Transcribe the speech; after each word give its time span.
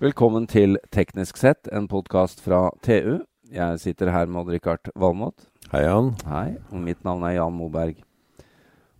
Velkommen 0.00 0.46
til 0.48 0.78
Teknisk 0.94 1.36
sett, 1.40 1.68
en 1.76 1.84
podkast 1.90 2.40
fra 2.40 2.70
TU. 2.84 3.18
Jeg 3.52 3.80
sitter 3.82 4.08
her 4.14 4.28
med 4.30 4.44
Odd-Rikard 4.44 4.88
Valmot. 4.96 5.48
Hei, 5.72 5.82
Jan. 5.84 6.12
Hei. 6.24 6.54
Og 6.72 6.80
mitt 6.86 7.02
navn 7.04 7.24
er 7.28 7.34
Jan 7.36 7.52
Moberg. 7.56 7.98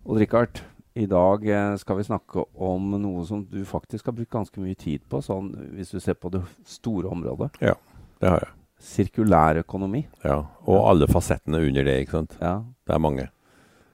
Odd-Rikard, 0.05 0.61
i 0.99 1.07
dag 1.09 1.45
eh, 1.47 1.75
skal 1.81 1.97
vi 2.01 2.05
snakke 2.05 2.43
om 2.61 2.91
noe 3.01 3.23
som 3.25 3.41
du 3.49 3.61
faktisk 3.65 4.09
har 4.11 4.15
brukt 4.17 4.33
ganske 4.33 4.61
mye 4.61 4.77
tid 4.77 5.05
på, 5.09 5.21
sånn 5.25 5.49
hvis 5.77 5.93
du 5.95 6.01
ser 6.03 6.17
på 6.19 6.29
det 6.33 6.43
store 6.69 7.09
området. 7.15 7.49
Ja, 7.63 7.77
det 8.21 8.33
har 8.35 8.45
jeg. 8.45 8.53
Sirkulær 8.81 9.61
økonomi. 9.61 10.03
Ja, 10.25 10.39
Og 10.67 10.83
alle 10.89 11.07
fasettene 11.09 11.61
under 11.65 11.85
det, 11.85 11.99
ikke 12.03 12.19
sant. 12.19 12.37
Ja. 12.41 12.59
Det 12.85 12.93
er 12.97 13.01
mange. 13.01 13.27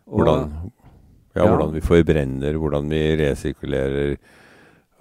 Hvordan, 0.07 0.49
ja, 1.35 1.43
Ja. 1.43 1.47
hvordan 1.51 1.73
vi 1.75 1.81
forbrenner, 1.85 2.57
hvordan 2.57 2.89
vi 2.89 3.01
resirkulerer. 3.19 4.17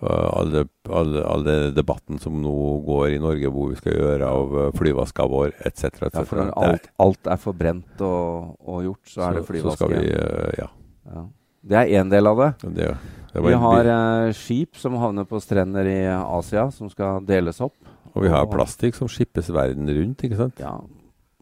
Og 0.05 0.13
alle, 0.13 0.63
alle, 0.93 1.23
alle 1.25 1.55
debatten 1.73 2.19
som 2.21 2.37
nå 2.43 2.55
går 2.85 3.15
i 3.15 3.21
Norge, 3.23 3.49
hvor 3.53 3.71
vi 3.71 3.79
skal 3.79 3.97
gjøre 3.97 4.29
av 4.29 4.57
eh, 4.61 4.73
flyvaska 4.77 5.25
vår, 5.33 5.55
etc. 5.65 5.87
Et 5.89 6.03
ja, 6.11 6.25
for 6.29 6.43
når 6.43 6.51
alt, 6.61 6.91
alt 7.01 7.31
er 7.33 7.41
forbrent 7.41 8.03
og, 8.05 8.59
og 8.61 8.83
gjort, 8.85 9.13
så 9.15 9.25
er 9.25 9.39
det 9.39 9.63
så 9.65 9.77
skal 9.79 9.95
vi, 9.95 10.11
eh, 10.13 10.59
ja. 10.61 10.69
Ja. 11.15 11.25
Det 11.67 11.79
er 11.81 11.95
én 12.03 12.13
del 12.13 12.29
av 12.29 12.43
det. 12.43 12.51
Det, 12.77 12.91
det 13.33 13.45
Vi 13.47 13.57
har 13.65 13.89
eh, 13.95 14.35
skip 14.37 14.77
som 14.79 14.99
havner 15.01 15.25
på 15.29 15.41
strender 15.41 15.89
i 15.89 16.03
Asia, 16.13 16.69
som 16.75 16.93
skal 16.93 17.25
deles 17.27 17.63
opp. 17.65 17.77
og 18.13 18.21
vi 18.27 18.33
har 18.33 18.45
plastikk 18.53 19.01
som 19.01 19.09
skippes 19.09 19.49
verden 19.49 19.89
rundt, 19.89 20.27
ikke 20.29 20.43
sant. 20.45 20.61
Ja. 20.61 20.77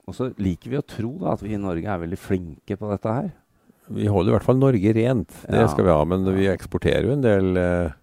Og 0.04 0.14
så 0.14 0.30
liker 0.38 0.70
vi 0.70 0.78
å 0.78 0.86
tro 0.86 1.16
da, 1.18 1.34
at 1.34 1.42
vi 1.42 1.56
i 1.56 1.60
Norge 1.60 1.90
er 1.90 2.06
veldig 2.06 2.20
flinke 2.20 2.78
på 2.78 2.92
dette 2.92 3.18
her. 3.18 3.34
Vi 3.95 4.06
holder 4.09 4.32
i 4.32 4.34
hvert 4.38 4.46
fall 4.46 4.62
Norge 4.62 4.95
rent, 4.96 5.34
det 5.45 5.66
skal 5.73 5.84
vi 5.84 5.92
ha. 5.92 6.00
Men 6.09 6.24
vi 6.36 6.48
eksporterer 6.52 7.09
jo 7.09 7.18
en 7.18 7.24
del 7.24 7.60
eh, 7.60 8.00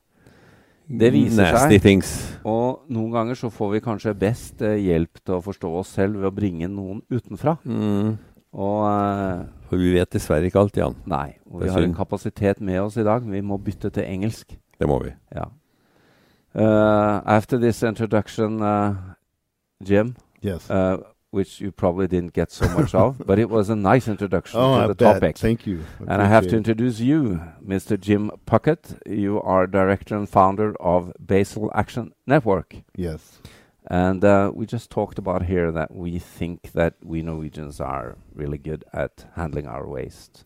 Det 0.99 1.11
viser 1.13 1.43
nasty 1.53 1.77
seg. 1.77 1.81
things. 1.81 2.09
Og 2.43 2.81
noen 2.91 3.11
ganger 3.13 3.35
så 3.39 3.49
får 3.53 3.71
vi 3.75 3.79
kanskje 3.85 4.13
best 4.17 4.61
eh, 4.61 4.75
hjelp 4.83 5.21
til 5.23 5.35
å 5.37 5.41
forstå 5.45 5.71
oss 5.79 5.93
selv 5.95 6.17
ved 6.19 6.27
å 6.27 6.35
bringe 6.35 6.67
noen 6.67 7.01
utenfra. 7.11 7.57
Mm. 7.65 8.17
Og 8.53 8.81
eh, 8.89 9.45
For 9.69 9.77
vi 9.79 9.93
vet 9.95 10.09
dessverre 10.11 10.49
ikke 10.49 10.59
alt, 10.59 10.75
Jan. 10.77 10.95
nei, 11.07 11.37
og 11.49 11.61
Det 11.61 11.65
vi 11.65 11.69
er 11.69 11.73
har 11.77 11.81
en 11.85 11.89
synd. 11.93 11.97
kapasitet 11.97 12.59
med 12.61 12.81
oss 12.81 12.97
i 12.97 13.03
dag. 13.07 13.23
Vi 13.23 13.41
må 13.41 13.57
bytte 13.63 13.89
til 13.95 14.03
engelsk. 14.03 14.57
Det 14.79 14.87
må 14.89 14.99
vi. 15.03 15.13
Ja. 15.35 15.45
Uh, 16.53 17.21
after 17.25 17.57
this 17.57 17.81
introduction, 17.83 18.61
uh, 18.61 18.93
Jim, 19.87 20.15
Yes. 20.43 20.69
uh, 20.69 20.97
which 21.31 21.61
you 21.61 21.71
probably 21.71 22.07
didn't 22.07 22.33
get 22.33 22.51
so 22.51 22.67
much 22.77 22.93
of, 22.93 23.21
but 23.25 23.39
it 23.39 23.49
was 23.49 23.69
a 23.69 23.75
nice 23.75 24.07
introduction 24.07 24.59
oh, 24.61 24.75
to 24.77 24.83
I 24.83 24.87
the 24.87 24.95
bet. 24.95 25.13
topic. 25.13 25.37
Thank 25.37 25.65
you. 25.65 25.83
And 25.99 26.21
I 26.21 26.27
have 26.27 26.47
to 26.47 26.57
introduce 26.57 26.99
you, 26.99 27.41
Mr. 27.65 27.99
Jim 27.99 28.31
Puckett. 28.45 28.99
You 29.05 29.41
are 29.41 29.65
director 29.65 30.15
and 30.15 30.29
founder 30.29 30.75
of 30.81 31.13
Basel 31.19 31.71
Action 31.73 32.13
Network. 32.27 32.75
Yes. 32.95 33.39
And 33.87 34.23
uh, 34.23 34.51
we 34.53 34.65
just 34.65 34.91
talked 34.91 35.17
about 35.17 35.43
here 35.43 35.71
that 35.71 35.93
we 35.93 36.19
think 36.19 36.73
that 36.73 36.95
we 37.03 37.21
Norwegians 37.21 37.79
are 37.79 38.17
really 38.33 38.57
good 38.57 38.85
at 38.93 39.25
handling 39.35 39.67
our 39.67 39.87
waste. 39.87 40.45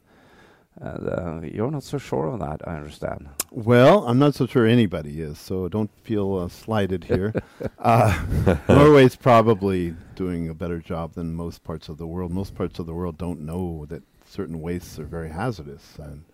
And 0.82 1.08
uh, 1.08 1.40
you're 1.42 1.72
not 1.72 1.84
so 1.84 1.98
sure 1.98 2.28
of 2.28 2.40
that, 2.40 2.68
I 2.68 2.76
understand. 2.76 3.30
Well, 3.50 4.06
I'm 4.08 4.20
not 4.20 4.36
so 4.36 4.46
sure 4.46 4.66
anybody 4.66 5.22
is, 5.22 5.40
so 5.40 5.70
don't 5.70 5.90
feel 6.04 6.36
uh, 6.36 6.50
slighted 6.50 7.06
here. 7.06 7.34
uh, 7.80 8.58
Norway's 8.68 9.16
probably 9.16 9.96
doing 10.16 10.50
a 10.50 10.54
better 10.54 10.80
job 10.80 11.14
than 11.14 11.34
most 11.34 11.64
parts 11.64 11.88
of 11.88 11.98
the 11.98 12.08
world. 12.08 12.32
Most 12.32 12.56
parts 12.56 12.80
of 12.80 12.88
the 12.88 12.94
world 12.94 13.18
don't 13.18 13.42
know 13.42 13.86
that 13.88 14.04
certain 14.28 14.60
wastes 14.62 15.00
are 15.00 15.06
very 15.06 15.30
hazardous, 15.30 15.98
and 15.98 16.26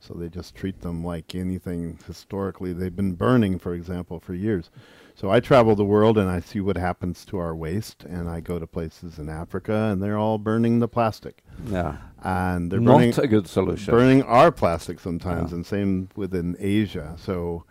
so 0.00 0.14
they 0.14 0.28
just 0.28 0.54
treat 0.54 0.80
them 0.80 1.04
like 1.04 1.34
anything 1.34 1.98
historically. 2.06 2.72
They've 2.72 2.94
been 2.94 3.14
burning, 3.14 3.58
for 3.58 3.74
example, 3.74 4.20
for 4.20 4.34
years. 4.34 4.70
So 5.14 5.30
I 5.30 5.40
travel 5.40 5.74
the 5.74 5.84
world 5.84 6.16
and 6.16 6.30
I 6.30 6.38
see 6.38 6.60
what 6.60 6.76
happens 6.76 7.24
to 7.26 7.38
our 7.38 7.54
waste, 7.54 8.04
and 8.04 8.28
I 8.28 8.38
go 8.40 8.58
to 8.60 8.66
places 8.68 9.18
in 9.18 9.28
Africa, 9.28 9.72
and 9.90 10.00
they're 10.00 10.16
all 10.18 10.38
burning 10.38 10.78
the 10.78 10.86
plastic, 10.86 11.42
Yeah. 11.66 11.96
and 12.22 12.70
they're 12.70 12.80
burning 12.80 13.10
Not 13.10 13.18
a 13.18 13.26
good 13.26 13.48
solution. 13.48 13.92
burning 13.92 14.22
our 14.22 14.52
plastic 14.52 15.00
sometimes, 15.00 15.50
Yeah. 15.50 15.56
and 15.56 15.66
same 15.66 16.08
within 16.14 16.54
Asia. 16.60 17.16
So 17.18 17.64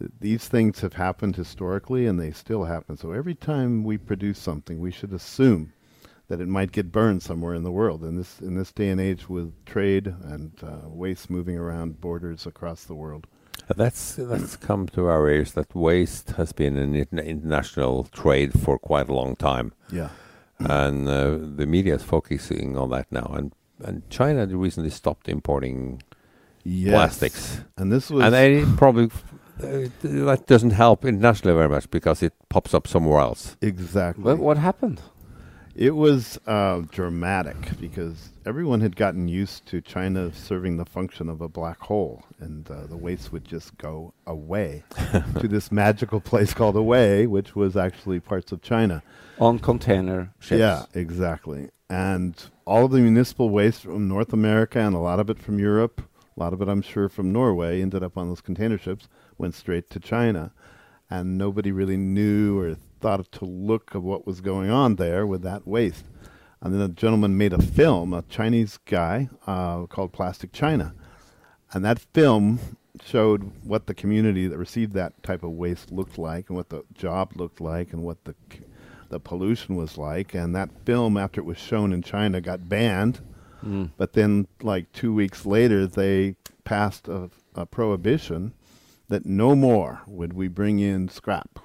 th- 0.00 0.10
these 0.18 0.48
things 0.48 0.80
have 0.80 0.94
happened 0.94 1.36
historically, 1.36 2.06
and 2.06 2.18
they 2.18 2.32
still 2.32 2.64
happen. 2.64 2.96
So 2.96 3.12
every 3.12 3.36
time 3.36 3.84
we 3.84 3.96
produce 3.96 4.40
something, 4.40 4.80
we 4.80 4.90
should 4.90 5.12
assume 5.12 5.72
that 6.30 6.40
it 6.40 6.46
might 6.48 6.70
get 6.70 6.92
burned 6.92 7.22
somewhere 7.22 7.54
in 7.56 7.64
the 7.64 7.72
world. 7.72 8.04
In 8.04 8.16
this 8.16 8.40
in 8.40 8.54
this 8.54 8.72
day 8.72 8.88
and 8.88 9.00
age, 9.00 9.28
with 9.28 9.52
trade 9.66 10.06
and 10.06 10.52
uh, 10.62 10.88
waste 10.88 11.28
moving 11.28 11.58
around 11.58 12.00
borders 12.00 12.46
across 12.46 12.84
the 12.84 12.94
world. 12.94 13.26
That's 13.76 14.14
that's 14.16 14.56
come 14.56 14.86
to 14.94 15.06
our 15.06 15.28
ears 15.28 15.52
that 15.52 15.74
waste 15.74 16.30
has 16.36 16.52
been 16.52 16.76
an 16.78 16.94
international 17.18 18.04
trade 18.04 18.52
for 18.64 18.78
quite 18.78 19.08
a 19.08 19.12
long 19.14 19.36
time, 19.36 19.72
Yeah. 19.92 20.08
and 20.58 21.08
uh, 21.08 21.36
the 21.56 21.66
media 21.66 21.94
is 21.96 22.02
focusing 22.02 22.76
on 22.78 22.90
that 22.90 23.06
now. 23.10 23.34
And 23.36 23.52
and 23.84 24.02
China 24.10 24.46
recently 24.46 24.90
stopped 24.90 25.28
importing 25.28 26.02
Yes. 26.64 26.90
plastics, 26.92 27.60
And 27.76 27.90
this 27.92 28.10
was 28.10 28.24
and 28.24 28.34
they 28.34 28.64
probably 28.76 29.08
uh, 29.62 29.88
that 30.02 30.44
doesn't 30.46 30.72
help 30.72 31.04
internationally 31.04 31.56
very 31.56 31.68
much 31.68 31.90
because 31.90 32.22
it 32.26 32.32
pops 32.48 32.74
up 32.74 32.86
somewhere 32.86 33.20
else. 33.20 33.56
exactly. 33.62 34.24
But 34.24 34.38
what 34.38 34.58
happened? 34.58 35.00
It 35.80 35.96
was 35.96 36.38
uh, 36.46 36.82
dramatic 36.90 37.56
because 37.80 38.32
everyone 38.44 38.82
had 38.82 38.96
gotten 38.96 39.28
used 39.28 39.64
to 39.68 39.80
China 39.80 40.30
serving 40.30 40.76
the 40.76 40.84
function 40.84 41.30
of 41.30 41.40
a 41.40 41.48
black 41.48 41.80
hole, 41.80 42.22
and 42.38 42.70
uh, 42.70 42.84
the 42.84 42.98
waste 42.98 43.32
would 43.32 43.46
just 43.46 43.78
go 43.78 44.12
away 44.26 44.84
to 45.40 45.48
this 45.48 45.72
magical 45.72 46.20
place 46.20 46.52
called 46.52 46.76
Away, 46.76 47.26
which 47.26 47.56
was 47.56 47.78
actually 47.78 48.20
parts 48.20 48.52
of 48.52 48.60
China. 48.60 49.02
On 49.38 49.58
container 49.58 50.34
ships. 50.38 50.58
Yeah, 50.58 50.84
exactly. 50.92 51.70
And 51.88 52.34
all 52.66 52.84
of 52.84 52.90
the 52.90 53.00
municipal 53.00 53.48
waste 53.48 53.84
from 53.84 54.06
North 54.06 54.34
America 54.34 54.80
and 54.80 54.94
a 54.94 54.98
lot 54.98 55.18
of 55.18 55.30
it 55.30 55.38
from 55.38 55.58
Europe, 55.58 56.02
a 56.36 56.40
lot 56.40 56.52
of 56.52 56.60
it, 56.60 56.68
I'm 56.68 56.82
sure, 56.82 57.08
from 57.08 57.32
Norway, 57.32 57.80
ended 57.80 58.02
up 58.02 58.18
on 58.18 58.28
those 58.28 58.42
container 58.42 58.76
ships, 58.76 59.08
went 59.38 59.54
straight 59.54 59.88
to 59.88 59.98
China. 59.98 60.52
And 61.08 61.38
nobody 61.38 61.72
really 61.72 61.96
knew 61.96 62.60
or 62.60 62.76
thought 63.00 63.30
to 63.32 63.44
look 63.44 63.94
of 63.94 64.02
what 64.02 64.26
was 64.26 64.40
going 64.40 64.70
on 64.70 64.96
there 64.96 65.26
with 65.26 65.42
that 65.42 65.66
waste. 65.66 66.04
And 66.60 66.74
then 66.74 66.82
a 66.82 66.88
gentleman 66.88 67.38
made 67.38 67.52
a 67.52 67.62
film, 67.62 68.12
a 68.12 68.22
Chinese 68.22 68.78
guy 68.84 69.28
uh, 69.46 69.86
called 69.86 70.12
Plastic 70.12 70.52
China. 70.52 70.94
And 71.72 71.84
that 71.84 71.98
film 71.98 72.58
showed 73.02 73.52
what 73.64 73.86
the 73.86 73.94
community 73.94 74.46
that 74.46 74.58
received 74.58 74.92
that 74.92 75.22
type 75.22 75.42
of 75.42 75.52
waste 75.52 75.90
looked 75.90 76.18
like 76.18 76.48
and 76.48 76.56
what 76.56 76.68
the 76.68 76.82
job 76.92 77.32
looked 77.36 77.60
like 77.60 77.92
and 77.92 78.02
what 78.02 78.24
the 78.24 78.34
the 79.08 79.20
pollution 79.20 79.74
was 79.74 79.98
like. 79.98 80.34
And 80.34 80.54
that 80.54 80.70
film, 80.84 81.16
after 81.16 81.40
it 81.40 81.44
was 81.44 81.58
shown 81.58 81.92
in 81.92 82.02
China, 82.02 82.40
got 82.40 82.68
banned. 82.68 83.20
Mm. 83.64 83.90
But 83.96 84.12
then, 84.14 84.46
like 84.62 84.90
two 84.92 85.12
weeks 85.12 85.44
later, 85.44 85.86
they 85.86 86.36
passed 86.64 87.08
a, 87.08 87.30
a 87.54 87.66
prohibition 87.66 88.54
that 89.08 89.26
no 89.26 89.56
more 89.56 90.02
would 90.06 90.32
we 90.32 90.48
bring 90.48 90.78
in 90.78 91.08
scrap 91.08 91.58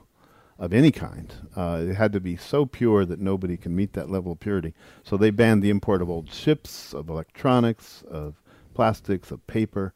of 0.58 0.74
any 0.74 0.92
kind. 0.92 1.34
Uh, 1.56 1.84
it 1.90 1.96
had 1.96 2.14
to 2.14 2.20
be 2.20 2.38
so 2.38 2.66
pure 2.66 3.06
that 3.06 3.20
nobody 3.20 3.58
can 3.58 3.76
meet 3.76 3.94
that 3.94 4.10
level 4.10 4.32
of 4.34 4.40
purity. 4.40 4.74
So 5.04 5.18
they 5.18 5.30
banned 5.30 5.62
the 5.64 5.70
import 5.70 6.02
of 6.02 6.10
old 6.10 6.32
ships, 6.32 6.94
of 6.94 7.10
electronics, 7.10 8.04
of 8.10 8.36
plastics, 8.74 9.32
of 9.32 9.46
paper, 9.48 9.94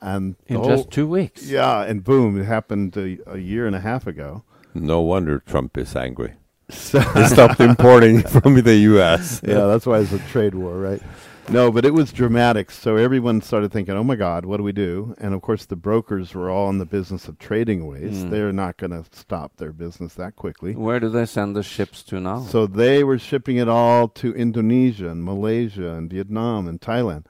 and 0.00 0.36
In 0.46 0.56
whole- 0.56 0.68
just 0.68 0.90
two 0.90 1.06
weeks. 1.06 1.46
yeah, 1.48 1.82
and 1.82 2.04
boom, 2.04 2.38
it 2.40 2.44
happened 2.44 2.96
a, 2.96 3.18
a 3.26 3.38
year 3.38 3.66
and 3.66 3.74
a 3.74 3.80
half 3.80 4.06
ago. 4.06 4.44
No 4.74 5.00
wonder 5.00 5.38
Trump 5.40 5.76
is 5.78 5.94
angry. 5.96 6.34
So 6.70 6.98
He 6.98 7.24
stopped 7.26 7.60
importing 7.60 8.22
from 8.40 8.54
the 8.62 8.74
U.S. 8.92 9.40
yeah, 9.46 9.66
that's 9.66 9.84
why 9.86 9.98
it's 9.98 10.12
a 10.12 10.18
trade 10.30 10.54
war, 10.54 10.78
right? 10.78 11.02
No, 11.50 11.70
but 11.70 11.84
it 11.84 11.92
was 11.92 12.10
dramatic. 12.10 12.70
So 12.70 12.96
everyone 12.96 13.42
started 13.42 13.70
thinking, 13.70 13.94
"Oh 13.94 14.02
my 14.02 14.16
God, 14.16 14.46
what 14.46 14.56
do 14.56 14.62
we 14.62 14.72
do?" 14.72 15.14
And 15.18 15.34
of 15.34 15.42
course, 15.42 15.66
the 15.66 15.76
brokers 15.76 16.34
were 16.34 16.48
all 16.48 16.70
in 16.70 16.78
the 16.78 16.86
business 16.86 17.28
of 17.28 17.38
trading 17.38 17.86
waste. 17.86 18.26
Mm. 18.26 18.30
They're 18.30 18.52
not 18.52 18.78
going 18.78 18.92
to 18.92 19.04
stop 19.12 19.56
their 19.56 19.72
business 19.72 20.14
that 20.14 20.36
quickly. 20.36 20.74
Where 20.74 20.98
do 20.98 21.08
they 21.10 21.26
send 21.26 21.54
the 21.54 21.62
ships 21.62 22.02
to 22.04 22.18
now? 22.18 22.40
So 22.40 22.66
they 22.66 23.04
were 23.04 23.18
shipping 23.18 23.58
it 23.58 23.68
all 23.68 24.08
to 24.08 24.34
Indonesia 24.34 25.10
and 25.10 25.22
Malaysia 25.22 25.92
and 25.92 26.10
Vietnam 26.10 26.66
and 26.66 26.80
Thailand. 26.80 27.26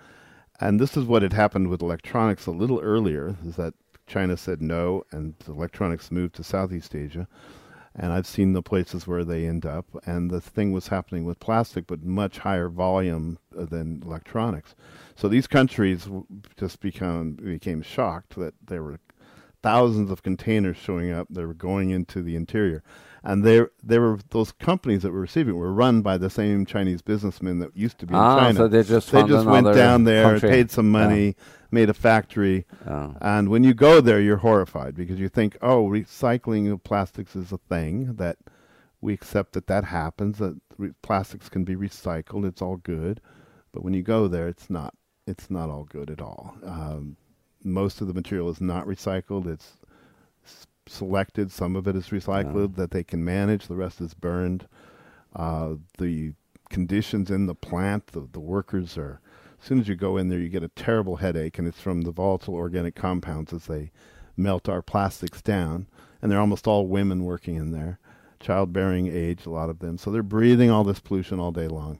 And 0.60 0.80
this 0.80 0.96
is 0.96 1.04
what 1.04 1.22
had 1.22 1.32
happened 1.32 1.68
with 1.68 1.82
electronics 1.82 2.46
a 2.46 2.52
little 2.52 2.80
earlier, 2.80 3.36
is 3.44 3.56
that 3.56 3.74
China 4.06 4.36
said 4.36 4.62
no 4.62 5.02
and 5.10 5.34
electronics 5.48 6.12
moved 6.12 6.36
to 6.36 6.44
Southeast 6.44 6.94
Asia. 6.94 7.26
And 7.96 8.12
I've 8.12 8.26
seen 8.26 8.52
the 8.52 8.62
places 8.62 9.06
where 9.06 9.24
they 9.24 9.46
end 9.46 9.64
up. 9.64 9.86
And 10.04 10.30
the 10.30 10.40
thing 10.40 10.72
was 10.72 10.88
happening 10.88 11.24
with 11.24 11.38
plastic, 11.38 11.86
but 11.86 12.02
much 12.02 12.38
higher 12.38 12.68
volume 12.68 13.38
uh, 13.56 13.64
than 13.66 14.02
electronics. 14.04 14.74
So 15.14 15.28
these 15.28 15.46
countries 15.46 16.08
just 16.56 16.80
become 16.80 17.32
became 17.34 17.82
shocked 17.82 18.34
that 18.36 18.54
there 18.66 18.82
were 18.82 18.98
thousands 19.62 20.10
of 20.10 20.22
containers 20.22 20.76
showing 20.76 21.12
up. 21.12 21.28
They 21.30 21.44
were 21.44 21.54
going 21.54 21.90
into 21.90 22.22
the 22.22 22.36
interior. 22.36 22.82
And 23.26 23.42
there, 23.42 23.70
there 23.82 24.02
were 24.02 24.18
those 24.30 24.52
companies 24.52 25.02
that 25.02 25.10
were 25.10 25.20
receiving 25.20 25.56
were 25.56 25.72
run 25.72 26.02
by 26.02 26.18
the 26.18 26.28
same 26.28 26.66
Chinese 26.66 27.00
businessmen 27.00 27.58
that 27.60 27.74
used 27.74 27.98
to 28.00 28.06
be 28.06 28.14
ah, 28.14 28.36
in 28.36 28.44
China. 28.44 28.56
so 28.58 28.68
they 28.68 28.82
just 28.82 29.10
they 29.10 29.22
just 29.24 29.46
went 29.46 29.74
down 29.74 30.04
there, 30.04 30.32
country. 30.32 30.50
paid 30.50 30.70
some 30.70 30.90
money, 30.90 31.34
made 31.70 31.88
a 31.88 31.94
factory, 31.94 32.66
Oh. 32.86 33.14
and 33.22 33.48
when 33.48 33.64
you 33.64 33.72
go 33.72 34.02
there, 34.02 34.20
you're 34.20 34.36
horrified 34.36 34.94
because 34.94 35.18
you 35.18 35.30
think, 35.30 35.56
oh, 35.62 35.86
recycling 35.88 36.70
of 36.70 36.84
plastics 36.84 37.34
is 37.34 37.50
a 37.50 37.58
thing 37.58 38.16
that 38.16 38.36
we 39.00 39.14
accept 39.14 39.54
that 39.54 39.68
that 39.68 39.84
happens. 39.84 40.36
That 40.38 40.60
re- 40.76 40.92
plastics 41.02 41.48
can 41.48 41.64
be 41.64 41.76
recycled. 41.76 42.46
It's 42.46 42.60
all 42.60 42.76
good, 42.76 43.22
but 43.72 43.82
when 43.82 43.94
you 43.94 44.02
go 44.02 44.28
there, 44.28 44.48
it's 44.48 44.68
not. 44.68 44.94
It's 45.26 45.50
not 45.50 45.70
all 45.70 45.84
good 45.84 46.10
at 46.10 46.20
all. 46.20 46.54
Um, 46.62 47.16
most 47.62 48.02
of 48.02 48.06
the 48.06 48.12
material 48.12 48.50
is 48.50 48.60
not 48.60 48.86
recycled. 48.86 49.46
It's 49.46 49.78
selected. 50.86 51.50
Some 51.50 51.76
of 51.76 51.86
it 51.88 51.96
is 51.96 52.08
recycled 52.08 52.76
that 52.76 52.90
they 52.90 53.04
can 53.04 53.24
manage. 53.24 53.66
The 53.66 53.76
rest 53.76 54.00
is 54.00 54.14
burned. 54.14 54.68
Uh, 55.34 55.74
the 55.98 56.32
conditions 56.70 57.30
in 57.30 57.46
the 57.46 57.54
plant, 57.54 58.08
the, 58.08 58.28
the 58.32 58.40
workers 58.40 58.96
are. 58.96 59.20
As 59.60 59.68
soon 59.68 59.80
as 59.80 59.88
you 59.88 59.96
go 59.96 60.16
in 60.18 60.28
there, 60.28 60.38
you 60.38 60.48
get 60.48 60.62
a 60.62 60.68
terrible 60.68 61.16
headache, 61.16 61.58
and 61.58 61.66
it's 61.66 61.80
from 61.80 62.02
the 62.02 62.10
volatile 62.12 62.54
organic 62.54 62.94
compounds 62.94 63.52
as 63.52 63.66
they 63.66 63.92
melt 64.36 64.68
our 64.68 64.82
plastics 64.82 65.40
down. 65.40 65.86
And 66.20 66.30
they're 66.30 66.40
almost 66.40 66.66
all 66.66 66.86
women 66.86 67.24
working 67.24 67.56
in 67.56 67.70
there, 67.70 67.98
childbearing 68.40 69.06
age, 69.06 69.46
a 69.46 69.50
lot 69.50 69.70
of 69.70 69.78
them. 69.78 69.96
So 69.96 70.10
they're 70.10 70.22
breathing 70.22 70.70
all 70.70 70.84
this 70.84 71.00
pollution 71.00 71.40
all 71.40 71.52
day 71.52 71.68
long, 71.68 71.98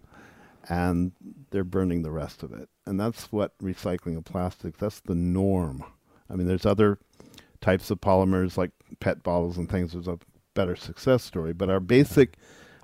and 0.69 1.13
they're 1.51 1.65
burning 1.65 2.03
the 2.03 2.11
rest 2.11 2.43
of 2.43 2.53
it. 2.53 2.69
And 2.87 3.01
that's 3.01 3.33
what 3.33 3.57
recycling 3.59 4.17
of 4.17 4.25
plastics. 4.25 4.79
That's 4.79 5.01
the 5.01 5.15
norm. 5.15 5.85
I 6.29 6.37
mean, 6.37 6.47
there's 6.47 6.67
other 6.67 6.99
types 7.65 7.91
of 7.91 7.99
polymers 7.99 8.59
like 8.59 8.73
PET 9.01 9.23
bottles 9.23 9.57
and 9.57 9.71
things. 9.71 9.93
There's 9.93 10.07
a 10.07 10.19
better 10.53 10.77
success 10.77 11.25
story, 11.25 11.55
but 11.55 11.71
our 11.71 11.81
basic 11.81 12.37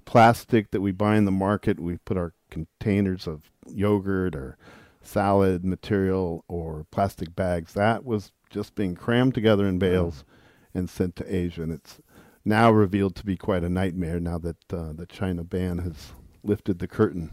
plastic 0.07 0.71
that 0.71 0.81
we 0.81 0.91
buy 0.91 1.17
in 1.17 1.27
the 1.27 1.31
market, 1.31 1.79
we 1.79 1.99
put 1.99 2.17
our 2.17 2.33
containers 2.51 3.27
of 3.27 3.43
yogurt 3.69 4.35
or 4.35 4.57
salad 5.03 5.67
material 5.67 6.45
or 6.49 6.87
plastic 6.91 7.37
bags. 7.37 7.75
That 7.75 8.07
was 8.07 8.33
just 8.49 8.75
being 8.75 8.95
crammed 8.95 9.35
together 9.35 9.69
in 9.69 9.79
bales 9.79 10.25
and 10.73 10.89
sent 10.89 11.15
to 11.17 11.35
Asia, 11.35 11.63
and 11.63 11.73
it's 11.73 12.01
now 12.43 12.71
revealed 12.71 13.15
to 13.17 13.27
be 13.27 13.37
quite 13.37 13.63
a 13.63 13.69
nightmare. 13.69 14.19
Now 14.19 14.39
that 14.39 14.73
uh, 14.73 14.95
the 14.95 15.07
China 15.07 15.45
ban 15.45 15.79
has 15.79 16.15
lifted 16.43 16.79
the 16.79 16.89
curtain. 16.89 17.33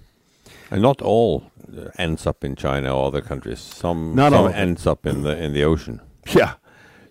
And 0.70 0.82
not 0.82 1.02
all 1.02 1.50
uh, 1.74 1.92
ends 1.98 2.28
up 2.28 2.44
in 2.44 2.58
China 2.58 2.94
or 2.94 3.08
other 3.08 3.22
countries. 3.22 3.60
Some, 3.60 4.16
Not 4.16 4.34
some 4.34 4.42
all 4.42 4.50
ends 4.50 4.86
up 4.86 5.06
in 5.06 5.22
the 5.24 5.42
in 5.42 5.54
the 5.54 5.64
ocean. 5.64 6.02
Yeah. 6.36 6.56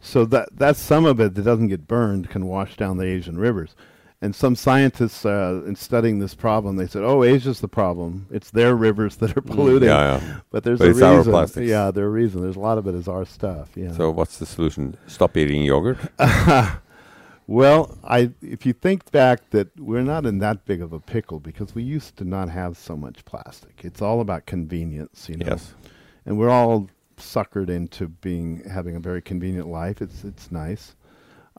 So 0.06 0.24
that 0.26 0.50
that's 0.52 0.78
some 0.78 1.04
of 1.04 1.18
it 1.20 1.34
that 1.34 1.42
doesn't 1.42 1.68
get 1.68 1.88
burned 1.88 2.30
can 2.30 2.46
wash 2.46 2.76
down 2.76 2.96
the 2.96 3.04
Asian 3.06 3.38
rivers. 3.38 3.74
And 4.22 4.34
some 4.34 4.56
scientists, 4.56 5.26
uh, 5.26 5.62
in 5.66 5.76
studying 5.76 6.20
this 6.20 6.34
problem, 6.34 6.76
they 6.76 6.86
said, 6.86 7.02
"Oh, 7.02 7.22
Asia's 7.22 7.60
the 7.60 7.68
problem. 7.68 8.26
It's 8.30 8.50
their 8.50 8.74
rivers 8.74 9.16
that 9.16 9.36
are 9.36 9.42
polluting." 9.42 9.88
Yeah, 9.88 10.20
yeah. 10.20 10.36
But 10.50 10.64
there's 10.64 10.78
But 10.78 10.88
a 10.88 10.90
it's 10.92 11.02
our 11.02 11.18
reason. 11.18 11.32
plastics. 11.32 11.66
Yeah, 11.68 11.90
there's 11.90 12.06
a 12.06 12.08
reason. 12.08 12.40
There's 12.40 12.56
a 12.56 12.60
lot 12.60 12.78
of 12.78 12.86
it 12.86 12.94
is 12.94 13.08
our 13.08 13.26
stuff. 13.26 13.70
Yeah. 13.74 13.92
So 13.92 14.10
what's 14.10 14.38
the 14.38 14.46
solution? 14.46 14.96
Stop 15.06 15.36
eating 15.36 15.62
yogurt? 15.62 15.98
Well, 17.48 17.96
I 18.02 18.32
if 18.42 18.66
you 18.66 18.72
think 18.72 19.10
back 19.12 19.50
that 19.50 19.68
we're 19.78 20.02
not 20.02 20.26
in 20.26 20.38
that 20.40 20.64
big 20.64 20.82
of 20.82 20.92
a 20.92 20.98
pickle 20.98 21.38
because 21.38 21.76
we 21.76 21.82
used 21.84 22.16
to 22.16 22.24
not 22.24 22.48
have 22.48 22.76
so 22.76 22.96
much 22.96 23.24
plastic. 23.24 23.82
It's 23.84 24.02
all 24.02 24.20
about 24.20 24.46
convenience, 24.46 25.28
you 25.28 25.36
know. 25.36 25.46
Yes. 25.46 25.74
And 26.24 26.38
we're 26.38 26.50
all 26.50 26.88
suckered 27.16 27.68
into 27.70 28.08
being 28.08 28.62
having 28.68 28.96
a 28.96 29.00
very 29.00 29.22
convenient 29.22 29.68
life. 29.68 30.00
It's 30.02 30.24
it's 30.24 30.50
nice. 30.50 30.94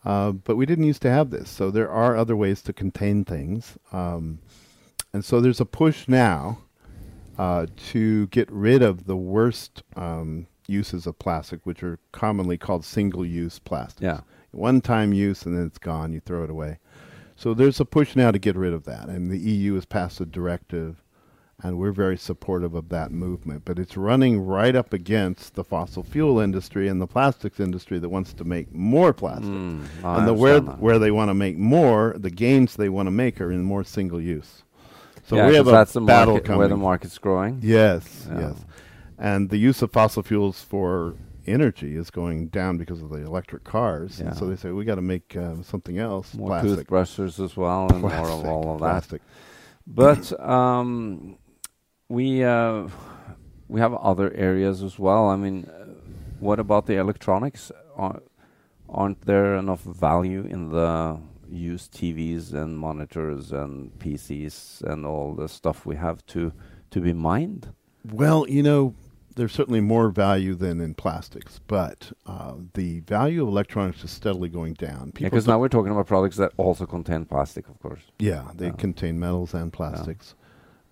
Uh, 0.06 0.32
but 0.32 0.56
we 0.56 0.66
didn't 0.66 0.86
used 0.86 1.02
to 1.02 1.10
have 1.10 1.32
this. 1.32 1.50
So 1.50 1.70
there 1.72 1.90
are 1.90 2.16
other 2.16 2.36
ways 2.36 2.62
to 2.64 2.74
contain 2.74 3.26
things. 3.26 3.78
Um, 3.92 4.40
and 5.12 5.26
so 5.26 5.42
there's 5.42 5.60
a 5.60 5.66
push 5.66 6.08
now 6.08 6.60
uh, 7.38 7.66
to 7.92 8.28
get 8.28 8.50
rid 8.52 8.82
of 8.82 9.06
the 9.06 9.18
worst 9.18 9.84
um, 9.96 10.48
uses 10.68 11.08
of 11.08 11.18
plastic, 11.20 11.66
which 11.66 11.82
are 11.84 12.00
commonly 12.12 12.58
called 12.58 12.86
single-use 12.86 13.60
plastics 13.60 14.02
Yeah. 14.04 14.22
one 14.52 14.82
time 14.82 15.14
use 15.14 15.44
and 15.46 15.58
then 15.58 15.66
it's 15.66 15.78
gone, 15.80 16.14
you 16.14 16.20
throw 16.20 16.44
it 16.44 16.50
away. 16.50 16.78
So 17.36 17.54
there's 17.54 17.80
a 17.80 17.86
push 17.86 18.16
now 18.16 18.32
to 18.32 18.40
get 18.40 18.56
rid 18.56 18.74
of 18.74 18.84
that, 18.86 19.10
and 19.10 19.30
the 19.30 19.38
EU 19.40 19.74
has 19.76 19.86
passed 19.86 20.20
a 20.22 20.26
directive, 20.26 21.04
and 21.64 21.78
we're 21.80 21.92
very 21.92 22.18
supportive 22.18 22.76
of 22.76 22.90
that 22.90 23.12
movement. 23.12 23.64
But 23.66 23.80
it's 23.80 23.98
running 23.98 24.40
right 24.46 24.76
up 24.76 24.94
against 24.94 25.56
the 25.56 25.64
fossil 25.64 26.04
fuel 26.04 26.40
industry 26.40 26.88
and 26.88 27.02
the 27.02 27.08
plastics 27.08 27.60
industry 27.60 27.98
that 28.00 28.10
wants 28.10 28.34
to 28.34 28.44
make 28.44 28.72
more 28.74 29.12
plastic. 29.14 29.46
Mm, 29.50 29.86
and 30.04 30.28
the 30.28 30.34
where 30.34 30.60
where 30.62 31.00
they 31.00 31.10
want 31.12 31.30
to 31.30 31.34
make 31.34 31.58
more, 31.58 32.16
the 32.18 32.30
gains 32.30 32.76
they 32.76 32.90
want 32.90 33.08
to 33.08 33.12
make 33.12 33.42
are 33.42 33.52
in 33.52 33.64
more 33.64 33.84
single 33.84 34.22
use. 34.22 34.64
So 35.26 35.36
yeah, 35.36 35.48
we 35.50 35.56
have 35.56 35.68
a 35.68 35.72
that's 35.72 35.94
the 35.94 36.02
battle 36.02 36.36
market 36.36 36.46
coming. 36.46 36.60
where 36.60 36.68
the 36.68 36.78
market's 36.78 37.18
growing. 37.18 37.60
Yes, 37.62 38.28
Yeah. 38.30 38.40
yes. 38.40 38.66
And 39.18 39.50
the 39.50 39.58
use 39.58 39.82
of 39.82 39.92
fossil 39.92 40.22
fuels 40.24 40.62
for 40.62 41.16
energy 41.48 41.96
is 41.98 42.12
going 42.12 42.48
down 42.50 42.78
because 42.78 43.02
of 43.02 43.10
the 43.10 43.26
electric 43.26 43.64
cars. 43.64 44.20
And 44.20 44.38
so 44.38 44.46
they 44.46 44.56
say 44.56 44.70
we 44.72 44.86
got 44.86 44.96
to 44.96 45.02
make 45.02 45.36
uh, 45.36 45.64
something 45.64 45.98
else. 45.98 46.36
More 46.36 46.50
plastic. 46.50 46.78
toothbrushes 46.78 47.40
as 47.40 47.58
well, 47.58 47.88
and 47.92 48.02
more 48.02 48.12
of 48.12 48.18
Plastic, 48.28 48.46
all 48.46 48.74
of 48.76 48.80
that. 48.80 48.86
plastic. 48.86 49.22
But 49.88 50.40
um, 50.40 51.38
we 52.10 52.44
uh, 52.44 52.88
we 53.68 53.80
have 53.80 53.94
other 53.96 54.34
areas 54.34 54.82
as 54.84 54.98
well. 54.98 55.28
I 55.30 55.36
mean, 55.36 55.66
uh, 55.66 55.86
what 56.40 56.60
about 56.60 56.86
the 56.86 56.96
electronics? 56.96 57.72
Are, 57.96 58.22
aren't 58.90 59.22
there 59.26 59.56
enough 59.56 59.82
value 59.82 60.42
in 60.50 60.70
the 60.70 61.20
used 61.50 61.94
TVs 61.94 62.54
and 62.54 62.78
monitors 62.78 63.52
and 63.52 63.92
PCs 64.00 64.82
and 64.84 65.06
all 65.06 65.34
the 65.34 65.48
stuff 65.50 65.86
we 65.86 65.96
have 65.96 66.26
to 66.28 66.54
to 66.92 67.02
be 67.02 67.14
mined? 67.14 67.74
Well, 68.10 68.48
you 68.48 68.64
know, 68.64 68.94
there's 69.36 69.52
certainly 69.52 69.82
more 69.82 70.08
value 70.10 70.56
than 70.56 70.80
in 70.80 70.94
plastics, 70.94 71.60
but 71.68 72.14
uh, 72.26 72.54
the 72.74 73.02
value 73.02 73.42
of 73.42 73.50
electronics 73.50 74.04
is 74.06 74.12
steadily 74.12 74.48
going 74.48 74.74
down. 74.76 75.12
Because 75.14 75.44
don't- 75.44 75.56
now 75.56 75.60
we're 75.60 75.68
talking 75.68 75.92
about 75.92 76.08
products 76.08 76.38
that 76.38 76.54
also 76.56 76.86
contain 76.86 77.26
plastic, 77.26 77.68
of 77.68 77.78
course. 77.80 78.00
Yeah, 78.20 78.46
they 78.56 78.68
Yeah. 78.68 78.72
contain 78.74 79.20
metals 79.20 79.54
and 79.54 79.74
plastics. 79.74 80.36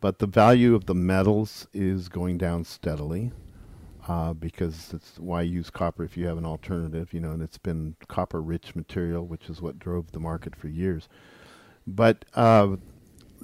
But 0.01 0.19
the 0.19 0.27
value 0.27 0.75
of 0.75 0.85
the 0.85 0.93
metals 0.93 1.67
is 1.73 2.09
going 2.09 2.37
down 2.37 2.63
steadily 2.63 3.31
uh, 4.07 4.33
because 4.33 4.93
it's 4.93 5.17
why 5.19 5.41
use 5.41 5.69
copper 5.69 6.03
if 6.03 6.15
you 6.15 6.27
have 6.27 6.37
an 6.37 6.45
alternative, 6.45 7.13
you 7.13 7.19
know, 7.19 7.31
and 7.31 7.41
it's 7.41 7.57
been 7.57 7.95
copper 8.07 8.41
rich 8.41 8.75
material, 8.75 9.25
which 9.25 9.49
is 9.49 9.61
what 9.61 9.79
drove 9.79 10.11
the 10.11 10.19
market 10.19 10.55
for 10.55 10.67
years. 10.67 11.07
But 11.87 12.25
uh, 12.33 12.77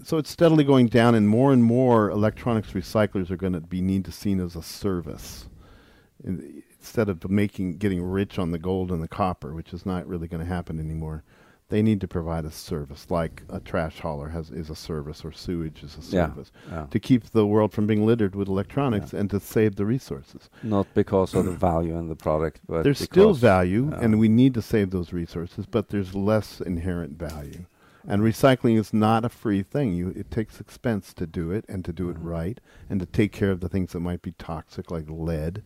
so 0.04 0.18
it's 0.18 0.30
steadily 0.30 0.64
going 0.64 0.88
down, 0.88 1.16
and 1.16 1.28
more 1.28 1.52
and 1.52 1.64
more 1.64 2.10
electronics 2.10 2.72
recyclers 2.72 3.30
are 3.32 3.38
going 3.38 3.54
to 3.54 3.62
be 3.62 3.82
need 3.82 4.06
to 4.06 4.12
seen 4.12 4.40
as 4.40 4.56
a 4.56 4.64
service 4.64 5.48
instead 6.24 7.10
of 7.10 7.30
making 7.30 7.78
getting 7.78 8.02
rich 8.02 8.38
on 8.38 8.52
the 8.52 8.60
gold 8.60 8.92
and 8.92 9.02
the 9.02 9.08
copper, 9.08 9.54
which 9.54 9.74
is 9.74 9.86
not 9.86 10.08
really 10.08 10.28
going 10.28 10.42
to 10.42 10.54
happen 10.54 10.80
anymore. 10.80 11.24
They 11.72 11.82
need 11.82 12.02
to 12.02 12.08
provide 12.08 12.44
a 12.44 12.52
service, 12.52 13.08
like 13.10 13.44
a 13.48 13.62
trash 13.62 14.02
hauler 14.02 14.28
has 14.28 14.52
is 14.52 14.70
a 14.70 14.76
service, 14.76 15.24
or 15.24 15.32
sewage 15.32 15.82
is 15.84 15.96
a 15.98 16.02
service, 16.02 16.52
yeah. 16.70 16.86
to 16.92 17.00
keep 17.00 17.24
the 17.32 17.48
world 17.48 17.72
from 17.72 17.88
being 17.88 18.06
littered 18.06 18.36
with 18.36 18.50
electronics 18.50 19.14
and 19.14 19.30
to 19.30 19.40
save 19.40 19.78
the 19.78 19.86
resources. 19.86 20.50
Not 20.64 20.86
because 20.94 21.34
of 21.34 21.46
the 21.46 21.52
value 21.70 21.98
in 21.98 22.10
the 22.10 22.16
product, 22.18 22.60
but 22.68 22.84
There's 22.84 23.00
still 23.00 23.34
value, 23.34 23.90
yeah. 23.90 24.00
and 24.02 24.20
we 24.20 24.28
need 24.28 24.54
to 24.56 24.62
save 24.62 24.92
those 24.92 25.14
resources, 25.14 25.66
but 25.66 25.88
there's 25.88 26.14
less 26.14 26.60
inherent 26.60 27.18
value. 27.18 27.64
And 28.06 28.22
recycling 28.22 28.78
is 28.78 28.94
not 28.94 29.24
a 29.24 29.30
free 29.30 29.64
thing. 29.64 29.94
You, 29.94 30.10
it 30.10 30.30
takes 30.30 30.60
expense 30.60 31.14
to 31.14 31.26
do 31.26 31.52
it, 31.52 31.64
and 31.70 31.86
to 31.86 31.94
do 31.94 32.10
it 32.10 32.18
Mhm. 32.18 32.26
right, 32.26 32.60
and 32.90 33.00
to 33.00 33.06
take 33.06 33.32
care 33.32 33.52
of 33.52 33.62
the 33.62 33.70
things 33.70 33.94
that 33.94 34.02
might 34.02 34.22
be 34.22 34.34
toxic, 34.34 34.92
like 34.92 35.06
lead 35.10 35.64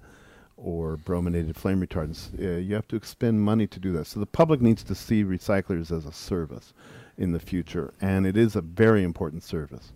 or 0.57 0.97
brominated 0.97 1.55
flame 1.55 1.85
retardants. 1.85 2.33
Uh, 2.39 2.59
you 2.59 2.75
have 2.75 2.87
to 2.87 2.95
expend 2.95 3.41
money 3.41 3.67
to 3.67 3.79
do 3.79 3.91
that. 3.93 4.07
So 4.07 4.19
the 4.19 4.25
public 4.25 4.61
needs 4.61 4.83
to 4.83 4.95
see 4.95 5.23
recyclers 5.23 5.91
as 5.91 6.05
a 6.05 6.11
service 6.11 6.73
in 7.17 7.31
the 7.31 7.39
future, 7.39 7.93
and 8.01 8.25
it 8.25 8.37
is 8.37 8.55
a 8.55 8.61
very 8.61 9.03
important 9.03 9.43
service. 9.43 9.91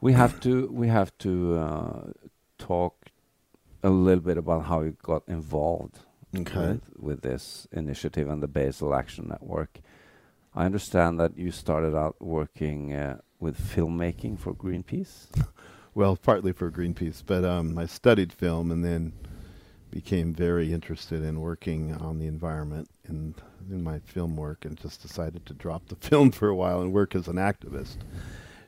We 0.00 0.12
have 0.14 0.40
to 0.40 0.68
we 0.68 0.88
have 0.88 1.16
to 1.18 1.56
uh, 1.56 2.00
talk 2.58 3.06
a 3.82 3.90
little 3.90 4.22
bit 4.22 4.36
about 4.36 4.66
how 4.66 4.82
you 4.82 4.96
got 5.02 5.22
involved 5.26 6.00
with, 6.70 6.82
with 6.98 7.22
this 7.22 7.66
initiative 7.72 8.28
and 8.28 8.42
the 8.42 8.48
Basel 8.48 8.94
Action 8.94 9.28
Network. 9.28 9.80
I 10.54 10.64
understand 10.66 11.18
that 11.20 11.36
you 11.38 11.50
started 11.50 11.96
out 11.96 12.20
working 12.20 12.92
uh, 12.92 13.18
with 13.38 13.58
filmmaking 13.58 14.38
for 14.38 14.54
Greenpeace. 14.54 15.26
Well, 15.92 16.16
partly 16.16 16.52
for 16.52 16.70
Greenpeace, 16.70 17.20
but 17.26 17.44
um, 17.44 17.76
I 17.76 17.86
studied 17.86 18.32
film 18.32 18.70
and 18.70 18.84
then 18.84 19.12
became 19.90 20.32
very 20.34 20.72
interested 20.72 21.22
in 21.22 21.40
working 21.40 21.94
on 21.94 22.18
the 22.18 22.26
environment 22.26 22.88
in 23.08 23.34
in 23.70 23.82
my 23.84 23.98
film 24.00 24.36
work, 24.36 24.64
and 24.64 24.76
just 24.80 25.02
decided 25.02 25.44
to 25.46 25.54
drop 25.54 25.88
the 25.88 25.96
film 26.08 26.30
for 26.30 26.48
a 26.48 26.54
while 26.56 26.80
and 26.80 26.92
work 26.92 27.14
as 27.14 27.28
an 27.28 27.36
activist. 27.36 27.96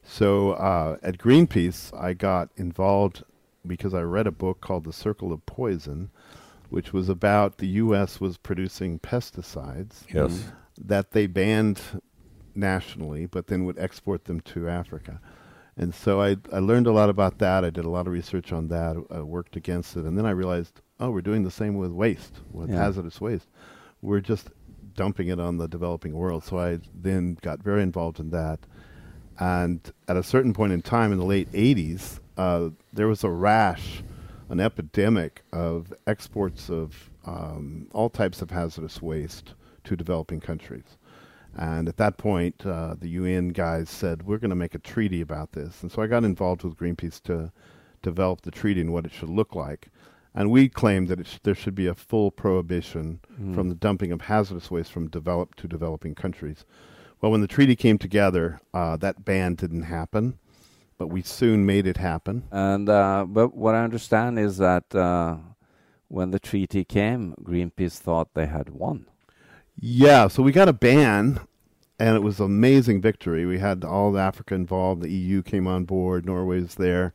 So 0.05 0.53
uh, 0.53 0.97
at 1.03 1.19
Greenpeace, 1.19 1.97
I 1.99 2.13
got 2.13 2.51
involved 2.57 3.23
because 3.67 3.95
I 3.95 4.03
read 4.03 4.27
a 4.27 4.33
book 4.33 4.61
called 4.61 4.85
The 4.85 4.93
Circle 4.93 5.33
of 5.33 5.47
Poison, 5.47 6.11
which 6.71 6.93
was 6.93 7.09
about 7.09 7.59
the 7.59 7.69
U.S. 7.69 8.21
was 8.21 8.37
producing 8.37 8.99
pesticides 8.99 10.03
Yes. 10.13 10.51
that 10.81 11.13
they 11.13 11.27
banned 11.29 11.81
nationally, 12.55 13.27
but 13.27 13.47
then 13.47 13.65
would 13.65 13.79
export 13.79 14.25
them 14.25 14.41
to 14.41 14.69
Africa. 14.69 15.21
And 15.77 15.95
so 15.95 16.21
I, 16.21 16.37
I 16.53 16.59
learned 16.59 16.87
a 16.87 16.93
lot 16.93 17.09
about 17.09 17.39
that. 17.39 17.65
I 17.65 17.71
did 17.71 17.85
a 17.85 17.91
lot 17.91 18.07
of 18.07 18.13
research 18.13 18.53
on 18.53 18.69
that. 18.69 18.97
I 19.11 19.21
worked 19.21 19.57
against 19.57 19.97
it. 19.97 20.05
And 20.05 20.19
then 20.19 20.27
I 20.27 20.31
realized, 20.31 20.81
oh, 21.03 21.11
we're 21.11 21.21
doing 21.21 21.43
the 21.43 21.51
same 21.51 21.75
with 21.77 21.91
waste, 21.91 22.41
with 22.53 22.71
Yeah. 22.71 22.77
hazardous 22.77 23.21
waste. 23.21 23.49
We're 24.01 24.21
just 24.21 24.51
dumping 24.95 25.29
it 25.29 25.41
on 25.41 25.59
the 25.59 25.67
developing 25.67 26.13
world. 26.13 26.45
So 26.45 26.59
I 26.59 26.79
then 26.95 27.37
got 27.43 27.61
very 27.63 27.83
involved 27.83 28.21
in 28.21 28.31
that. 28.31 28.61
And 29.39 29.81
at 30.07 30.17
a 30.17 30.23
certain 30.23 30.53
point 30.53 30.73
in 30.73 30.81
time 30.83 31.11
in 31.13 31.19
the 31.19 31.25
late 31.25 31.51
80s, 31.53 32.21
uh, 32.37 32.71
there 32.93 33.09
was 33.09 33.25
a 33.25 33.31
rash, 33.31 34.03
an 34.49 34.61
epidemic 34.61 35.43
of 35.53 35.93
exports 36.07 36.71
of 36.71 37.11
um, 37.25 37.89
all 37.93 38.09
types 38.11 38.41
of 38.41 38.51
hazardous 38.51 39.03
waste 39.03 39.55
to 39.85 39.97
developing 39.97 40.41
countries. 40.41 40.99
And 41.57 41.89
at 41.89 41.97
that 41.97 42.17
point, 42.17 42.65
uh, 42.65 42.95
the 42.99 43.09
UN 43.11 43.49
guys 43.49 43.91
said, 43.91 44.23
we're 44.23 44.39
going 44.39 44.51
to 44.51 44.57
make 44.57 44.75
a 44.77 44.79
treaty 44.79 45.21
about 45.21 45.53
this. 45.53 45.83
And 45.83 45.91
so 45.91 46.01
I 46.01 46.07
got 46.07 46.23
involved 46.25 46.63
with 46.63 46.77
Greenpeace 46.77 47.21
to 47.25 47.51
develop 48.03 48.43
the 48.43 48.51
treaty 48.53 48.81
and 48.81 48.93
what 48.93 49.05
it 49.05 49.13
should 49.13 49.31
look 49.31 49.55
like. 49.55 49.89
And 50.35 50.51
we 50.51 50.69
claimed 50.69 51.09
that 51.09 51.21
it 51.21 51.27
sh- 51.27 51.39
there 51.43 51.55
should 51.55 51.75
be 51.75 51.87
a 51.87 51.95
full 51.95 52.31
prohibition 52.31 53.21
Mm. 53.41 53.55
from 53.55 53.69
the 53.69 53.75
dumping 53.75 54.13
of 54.13 54.23
hazardous 54.23 54.71
waste 54.71 54.91
from 54.93 55.09
developed 55.09 55.59
to 55.59 55.69
developing 55.69 56.15
countries. 56.15 56.65
Well, 57.21 57.31
when 57.31 57.41
the 57.43 57.47
treaty 57.47 57.77
came 57.77 57.99
together, 57.99 58.59
uh, 58.75 58.97
that 58.97 59.25
ban 59.25 59.55
didn't 59.55 59.83
happen, 59.83 60.39
but 60.99 61.09
we 61.09 61.23
soon 61.23 61.67
made 61.67 61.87
it 61.87 61.99
happen. 61.99 62.45
And 62.51 62.89
uh, 62.89 63.27
but 63.29 63.55
what 63.55 63.75
I 63.75 63.85
understand 63.85 64.39
is 64.39 64.57
that 64.59 64.95
uh, 64.95 65.37
when 66.09 66.31
the 66.31 66.39
treaty 66.41 66.85
came, 66.85 67.35
Greenpeace 67.43 67.99
thought 67.99 68.35
they 68.35 68.47
had 68.47 68.71
won. 68.71 69.07
Yeah, 69.79 70.29
so 70.29 70.43
we 70.43 70.53
got 70.53 70.69
a 70.69 70.73
ban, 70.73 71.41
and 71.99 72.17
it 72.17 72.23
was 72.23 72.41
an 72.41 72.47
amazing 72.47 73.01
victory. 73.01 73.47
We 73.47 73.59
had 73.59 73.85
all 73.85 74.19
Africa 74.19 74.55
involved. 74.55 75.03
The 75.03 75.11
EU 75.11 75.43
came 75.43 75.67
on 75.67 75.85
board. 75.85 76.27
Norway 76.27 76.61
was 76.61 76.75
there, 76.75 77.15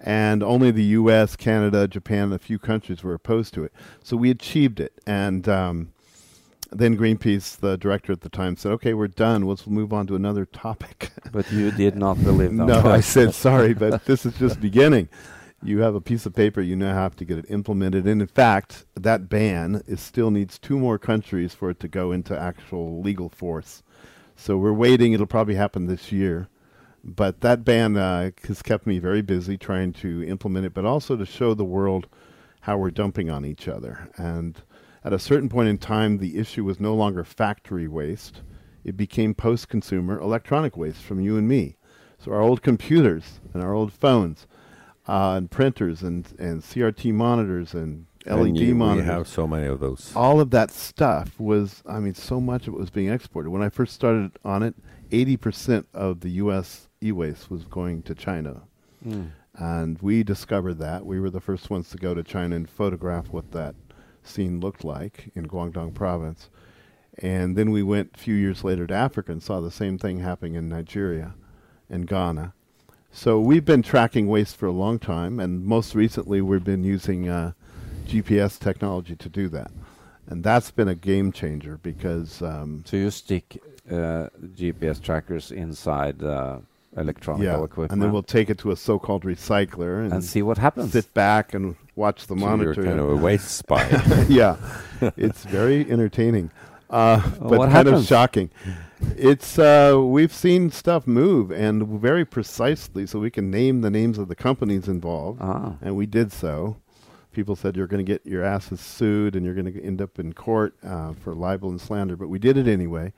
and 0.00 0.42
only 0.42 0.70
the 0.70 0.84
U.S., 0.84 1.36
Canada, 1.36 1.86
Japan, 1.86 2.24
and 2.24 2.34
a 2.34 2.38
few 2.38 2.58
countries 2.58 3.02
were 3.02 3.14
opposed 3.14 3.54
to 3.54 3.64
it. 3.64 3.72
So 4.02 4.16
we 4.16 4.30
achieved 4.30 4.80
it, 4.80 4.94
and 5.06 5.48
um, 5.48 5.92
then 6.72 6.96
Greenpeace, 6.96 7.56
the 7.56 7.76
director 7.76 8.12
at 8.12 8.22
the 8.22 8.28
time, 8.28 8.56
said, 8.56 8.72
"Okay, 8.72 8.94
we're 8.94 9.08
done. 9.08 9.42
Let's 9.42 9.66
move 9.66 9.92
on 9.92 10.06
to 10.08 10.16
another 10.16 10.46
topic." 10.46 11.10
But 11.32 11.52
you 11.52 11.70
did 11.70 11.94
not 11.94 12.20
believe 12.24 12.56
them. 12.56 12.66
no, 12.66 12.80
I 12.80 13.00
said 13.14 13.34
sorry, 13.34 13.72
but 13.72 14.04
this 14.04 14.26
is 14.26 14.36
just 14.36 14.60
beginning. 14.60 15.08
You 15.62 15.78
have 15.80 15.94
a 15.94 16.00
piece 16.00 16.26
of 16.26 16.34
paper, 16.34 16.60
you 16.60 16.74
now 16.74 16.92
have 16.92 17.14
to 17.16 17.24
get 17.24 17.38
it 17.38 17.44
implemented. 17.48 18.06
And 18.08 18.20
in 18.20 18.26
fact, 18.26 18.84
that 18.96 19.28
ban 19.28 19.82
is 19.86 20.00
still 20.00 20.32
needs 20.32 20.58
two 20.58 20.76
more 20.76 20.98
countries 20.98 21.54
for 21.54 21.70
it 21.70 21.78
to 21.80 21.88
go 21.88 22.10
into 22.10 22.36
actual 22.36 23.00
legal 23.00 23.28
force. 23.28 23.84
So 24.34 24.56
we're 24.56 24.72
waiting. 24.72 25.12
It'll 25.12 25.26
probably 25.26 25.54
happen 25.54 25.86
this 25.86 26.10
year. 26.10 26.48
But 27.02 27.40
that 27.40 27.64
ban 27.64 27.96
uh, 27.96 28.30
has 28.46 28.62
kept 28.62 28.86
me 28.86 28.98
very 28.98 29.22
busy 29.22 29.56
trying 29.56 29.92
to 29.94 30.22
implement 30.24 30.66
it, 30.66 30.74
but 30.74 30.84
also 30.84 31.16
to 31.16 31.24
show 31.26 31.54
the 31.54 31.64
world 31.64 32.06
how 32.62 32.76
we're 32.76 32.90
dumping 32.90 33.30
on 33.30 33.44
each 33.44 33.68
other. 33.68 34.10
And 34.16 34.60
at 35.02 35.12
a 35.14 35.18
certain 35.18 35.48
point 35.48 35.68
in 35.70 35.78
time, 35.78 36.18
the 36.18 36.36
issue 36.38 36.62
was 36.64 36.78
no 36.78 36.94
longer 36.94 37.24
factory 37.24 37.88
waste. 37.88 38.42
It 38.84 38.96
became 38.98 39.34
post-consumer 39.34 40.18
electronic 40.18 40.76
waste 40.76 41.02
from 41.02 41.20
you 41.20 41.38
and 41.38 41.48
me. 41.48 41.76
So 42.18 42.32
our 42.32 42.42
old 42.42 42.60
computers 42.62 43.40
and 43.54 43.62
our 43.62 43.72
old 43.72 43.94
phones 43.94 44.46
uh, 45.08 45.34
and 45.38 45.50
printers 45.50 46.02
and, 46.02 46.30
and 46.38 46.60
CRT 46.62 47.14
monitors 47.14 47.72
and 47.72 48.06
LED 48.26 48.38
And 48.48 48.58
you- 48.58 48.74
monitors. 48.74 49.06
We 49.06 49.12
have 49.12 49.26
so 49.28 49.46
many 49.46 49.66
of 49.66 49.80
those. 49.80 50.12
all 50.14 50.38
of 50.38 50.50
that 50.50 50.70
stuff 50.70 51.40
was, 51.40 51.82
I 51.86 51.98
mean, 51.98 52.14
so 52.14 52.38
much 52.42 52.68
of 52.68 52.74
it 52.74 52.78
was 52.78 52.90
being 52.90 53.08
exported. 53.08 53.48
When 53.48 53.62
I 53.62 53.70
first 53.70 53.94
started 53.94 54.32
on 54.44 54.62
it, 54.62 54.74
80% 55.10 55.86
of 55.94 56.20
the 56.20 56.28
U.S. 56.32 56.88
e-waste 57.02 57.50
was 57.50 57.64
going 57.64 58.02
to 58.02 58.14
China. 58.14 58.62
Mm. 59.06 59.30
And 59.54 59.98
we 60.00 60.22
discovered 60.22 60.74
that. 60.74 61.04
We 61.04 61.20
were 61.20 61.30
the 61.30 61.40
first 61.40 61.70
ones 61.70 61.90
to 61.90 61.96
go 61.96 62.14
to 62.14 62.22
China 62.22 62.56
and 62.56 62.68
photograph 62.68 63.28
what 63.28 63.52
that 63.52 63.74
scene 64.22 64.60
looked 64.60 64.84
like 64.84 65.30
in 65.34 65.46
Guangdong 65.46 65.94
province. 65.94 66.50
And 67.18 67.56
then 67.56 67.70
we 67.70 67.82
went 67.82 68.12
a 68.14 68.18
few 68.18 68.34
years 68.34 68.64
later 68.64 68.86
to 68.86 68.94
Africa 68.94 69.32
and 69.32 69.42
saw 69.42 69.60
the 69.60 69.70
same 69.70 69.98
thing 69.98 70.20
happening 70.20 70.54
in 70.54 70.68
Nigeria 70.68 71.34
and 71.88 72.06
Ghana. 72.06 72.54
So 73.12 73.40
we've 73.40 73.64
been 73.64 73.82
tracking 73.82 74.28
waste 74.28 74.56
for 74.56 74.66
a 74.66 74.72
long 74.72 75.00
time, 75.00 75.40
and 75.40 75.64
most 75.64 75.96
recently 75.96 76.40
we've 76.40 76.62
been 76.62 76.84
using 76.84 77.28
uh, 77.28 77.52
GPS 78.06 78.58
technology 78.58 79.16
to 79.16 79.28
do 79.28 79.48
that. 79.48 79.72
And 80.28 80.44
that's 80.44 80.70
been 80.70 80.86
a 80.86 80.94
game 80.94 81.32
changer 81.32 81.78
because 81.82 82.40
um, 82.40 82.84
So 82.86 82.96
you 82.96 83.10
stick 83.10 83.60
uh, 83.90 84.28
GPS 84.54 85.02
trackers 85.02 85.50
inside 85.50 86.22
uh, 86.22 86.60
electronic 86.96 87.44
yeah, 87.44 87.54
equipment 87.62 87.92
and 87.92 88.02
then 88.02 88.10
we'll 88.12 88.22
take 88.22 88.50
it 88.50 88.58
to 88.58 88.70
a 88.72 88.76
so-called 88.76 89.22
recycler 89.22 90.02
and, 90.02 90.12
and 90.12 90.24
see 90.24 90.42
what 90.42 90.58
happens. 90.58 90.92
sit 90.92 91.12
back 91.14 91.54
and 91.54 91.76
watch 91.94 92.26
the 92.26 92.34
So 92.34 92.46
monitor. 92.46 92.74
You're 92.74 92.84
kind 92.84 92.98
of 93.00 93.10
a 93.10 93.16
waste 93.16 93.50
spy. 93.58 93.86
yeah, 94.28 94.56
it's 95.16 95.44
very 95.44 95.88
entertaining, 95.90 96.50
uh, 96.90 97.20
Well, 97.38 97.50
but 97.50 97.58
what 97.60 97.70
kind 97.70 97.88
of 97.88 98.04
shocking. 98.04 98.50
It's 99.16 99.58
uh, 99.58 99.98
we've 100.02 100.32
seen 100.32 100.70
stuff 100.70 101.06
move 101.06 101.50
and 101.50 101.86
very 102.00 102.24
precisely, 102.24 103.06
so 103.06 103.18
we 103.18 103.30
can 103.30 103.50
name 103.50 103.80
the 103.80 103.90
names 103.90 104.18
of 104.18 104.28
the 104.28 104.34
companies 104.34 104.88
involved, 104.88 105.38
Ah. 105.40 105.74
and 105.80 105.96
we 105.96 106.06
did 106.06 106.32
so. 106.32 106.76
People 107.32 107.54
said 107.54 107.76
you're 107.76 107.86
going 107.86 108.04
to 108.04 108.12
get 108.12 108.26
your 108.26 108.42
asses 108.42 108.80
sued 108.80 109.36
and 109.36 109.46
you're 109.46 109.54
going 109.54 109.72
to 109.72 109.82
end 109.84 110.02
up 110.02 110.18
in 110.18 110.32
court 110.32 110.74
uh, 110.84 111.12
for 111.14 111.32
libel 111.34 111.70
and 111.70 111.80
slander, 111.80 112.16
but 112.16 112.28
we 112.28 112.40
did 112.40 112.56
it 112.56 112.66
anyway, 112.66 113.12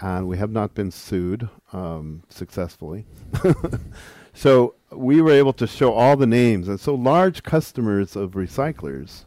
and 0.00 0.28
we 0.28 0.36
have 0.38 0.50
not 0.50 0.74
been 0.74 0.90
sued 0.90 1.48
um, 1.72 2.22
successfully. 2.28 3.06
so 4.34 4.74
we 4.90 5.20
were 5.20 5.32
able 5.32 5.52
to 5.54 5.66
show 5.66 5.92
all 5.92 6.16
the 6.16 6.26
names, 6.26 6.68
and 6.68 6.78
so 6.80 6.94
large 6.94 7.42
customers 7.42 8.16
of 8.16 8.32
recyclers, 8.32 9.24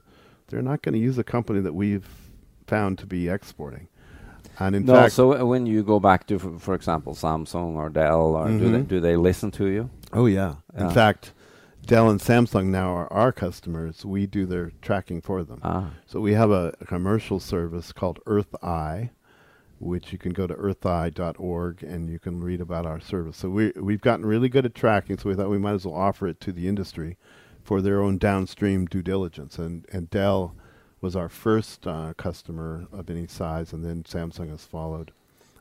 they're 0.47 0.61
not 0.61 0.81
going 0.81 0.93
to 0.93 0.99
use 0.99 1.17
a 1.17 1.23
company 1.23 1.59
that 1.61 1.73
we've 1.73 2.07
found 2.67 2.97
to 2.99 3.05
be 3.05 3.27
exporting. 3.29 3.87
And 4.59 4.75
in 4.75 4.85
no, 4.85 4.93
fact, 4.93 5.13
so 5.13 5.43
when 5.45 5.65
you 5.65 5.81
go 5.83 5.99
back 5.99 6.27
to, 6.27 6.37
for, 6.37 6.59
for 6.59 6.75
example, 6.75 7.15
Samsung 7.15 7.75
or 7.75 7.89
Dell, 7.89 8.35
or 8.35 8.47
do, 8.47 8.59
they, 8.71 8.79
Mhm. 8.79 8.87
do 8.87 8.99
they 8.99 9.15
listen 9.15 9.51
to 9.51 9.67
you? 9.67 9.89
oh 10.13 10.25
yeah. 10.25 10.55
In 10.77 10.89
fact, 10.91 11.33
Dell 11.85 12.09
and 12.09 12.19
Samsung 12.19 12.65
now 12.67 12.93
are 12.93 13.11
our 13.11 13.31
customers. 13.31 14.05
We 14.05 14.27
do 14.27 14.45
their 14.45 14.71
tracking 14.81 15.21
for 15.21 15.43
them. 15.43 15.59
Ah, 15.63 15.91
So 16.05 16.19
we 16.19 16.33
have 16.33 16.51
a, 16.51 16.73
a 16.79 16.85
commercial 16.85 17.39
service 17.39 17.91
called 17.91 18.19
Earth 18.27 18.53
Eye, 18.61 19.09
which 19.81 20.11
you 20.11 20.17
can 20.17 20.31
go 20.31 20.45
to 20.45 20.53
eartheye.org 20.53 21.83
and 21.83 22.09
you 22.09 22.19
can 22.19 22.39
read 22.39 22.61
about 22.61 22.85
our 22.85 22.99
service. 22.99 23.37
So 23.37 23.49
we 23.49 23.71
we've 23.75 24.01
gotten 24.01 24.25
really 24.25 24.47
good 24.47 24.65
at 24.65 24.75
tracking, 24.75 25.17
so 25.17 25.29
we 25.29 25.35
thought 25.35 25.49
we 25.49 25.57
might 25.57 25.73
as 25.73 25.85
well 25.85 25.95
offer 25.95 26.27
it 26.27 26.39
to 26.41 26.51
the 26.51 26.67
industry 26.67 27.17
for 27.63 27.81
their 27.81 28.01
own 28.01 28.17
downstream 28.17 28.85
due 28.85 29.01
diligence. 29.01 29.57
And 29.57 29.85
and 29.91 30.09
Dell 30.09 30.55
was 31.01 31.15
our 31.15 31.29
first 31.29 31.87
uh, 31.87 32.13
customer 32.15 32.87
of 32.91 33.09
any 33.09 33.25
size, 33.25 33.73
and 33.73 33.83
then 33.83 34.03
Samsung 34.03 34.51
has 34.51 34.65
followed. 34.65 35.11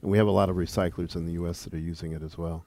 And 0.02 0.10
we 0.10 0.18
have 0.18 0.26
a 0.26 0.32
lot 0.32 0.50
of 0.50 0.56
recyclers 0.56 1.16
in 1.16 1.24
the 1.24 1.32
U.S. 1.32 1.64
that 1.64 1.74
are 1.74 1.78
using 1.78 2.12
it 2.12 2.22
as 2.22 2.36
well. 2.36 2.64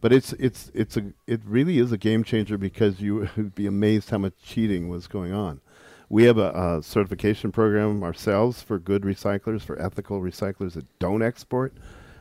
But 0.00 0.12
it's 0.12 0.32
it's 0.34 0.70
it's 0.74 0.96
a 0.96 1.12
it 1.26 1.42
really 1.44 1.78
is 1.78 1.92
a 1.92 1.98
game 1.98 2.24
changer 2.24 2.56
because 2.56 3.00
you 3.00 3.28
would 3.36 3.54
be 3.54 3.66
amazed 3.66 4.10
how 4.10 4.18
much 4.18 4.34
cheating 4.42 4.88
was 4.88 5.06
going 5.08 5.32
on. 5.32 5.60
We 6.08 6.24
have 6.24 6.38
a, 6.38 6.50
a 6.78 6.82
certification 6.82 7.50
program 7.52 8.02
ourselves 8.02 8.62
for 8.62 8.78
good 8.78 9.02
recyclers, 9.02 9.62
for 9.62 9.80
ethical 9.80 10.20
recyclers 10.20 10.72
that 10.72 10.86
don't 10.98 11.22
export, 11.22 11.72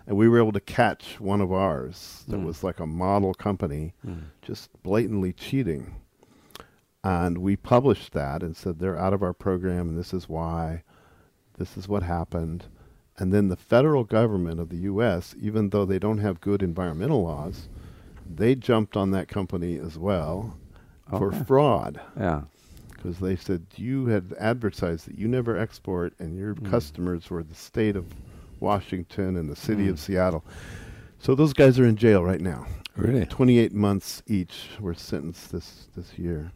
and 0.07 0.17
we 0.17 0.27
were 0.27 0.39
able 0.39 0.51
to 0.53 0.59
catch 0.59 1.19
one 1.19 1.41
of 1.41 1.51
ours 1.51 2.23
that 2.27 2.37
Mm. 2.39 2.45
was 2.45 2.63
like 2.63 2.79
a 2.79 2.87
model 2.87 3.33
company 3.33 3.93
mm. 4.05 4.21
just 4.41 4.69
blatantly 4.83 5.31
cheating. 5.33 5.95
And 7.03 7.39
we 7.39 7.55
published 7.57 8.13
that 8.13 8.41
and 8.43 8.55
said 8.55 8.79
they're 8.79 8.97
out 8.97 9.13
of 9.13 9.21
our 9.23 9.33
program 9.33 9.89
and 9.89 9.97
this 9.97 10.13
is 10.13 10.29
why, 10.29 10.83
this 11.57 11.75
is 11.77 11.87
what 11.87 12.03
happened. 12.03 12.65
And 13.17 13.33
then 13.33 13.49
the 13.49 13.57
federal 13.57 14.03
government 14.05 14.59
of 14.59 14.69
the 14.69 14.77
U.S., 14.77 15.35
even 15.39 15.69
though 15.69 15.85
they 15.85 15.99
don't 15.99 16.17
have 16.19 16.41
good 16.41 16.63
environmental 16.63 17.23
laws, 17.23 17.67
they 18.25 18.55
jumped 18.55 18.95
on 18.97 19.11
that 19.11 19.27
company 19.27 19.77
as 19.77 19.97
well 19.99 20.57
for 21.09 21.31
fraud 21.31 21.99
yeah. 22.17 22.43
Because 23.03 23.19
they 23.19 23.35
said 23.35 23.65
you 23.75 24.05
had 24.07 24.33
advertised 24.39 25.07
that 25.07 25.17
you 25.19 25.27
never 25.27 25.57
export 25.57 26.13
and 26.19 26.37
your 26.37 26.55
Mm. 26.55 26.69
customers 26.71 27.29
were 27.29 27.43
the 27.43 27.53
state 27.55 27.95
of 27.97 28.05
Washington 28.61 29.35
and 29.35 29.49
the 29.49 29.55
city 29.57 29.87
Mm. 29.87 29.89
of 29.91 29.99
Seattle. 29.99 30.43
So 31.19 31.35
those 31.35 31.51
guys 31.53 31.77
are 31.79 31.85
in 31.85 31.97
jail 31.97 32.23
right 32.23 32.41
now. 32.41 32.65
really? 32.95 33.25
28 33.25 33.73
months 33.73 34.21
each 34.27 34.69
were 34.79 34.93
sentenced 34.93 35.51
this 35.51 35.87
this 35.95 36.17
year. 36.19 36.51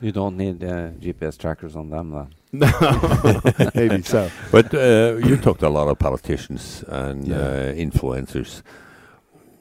You 0.00 0.12
don't 0.12 0.36
need 0.36 0.64
uh, 0.64 0.90
GPS 0.98 1.36
trackers 1.38 1.76
on 1.76 1.90
them 1.90 2.10
then. 2.10 2.28
No, 2.52 3.40
maybe 3.74 4.02
so. 4.02 4.30
But 4.50 4.72
uh, 4.74 5.16
you 5.28 5.36
talked 5.36 5.60
to 5.60 5.68
a 5.68 5.74
lot 5.78 5.88
of 5.88 5.98
politicians 5.98 6.84
and 6.88 7.28
Yeah. 7.28 7.36
uh, 7.36 7.74
influencers. 7.74 8.62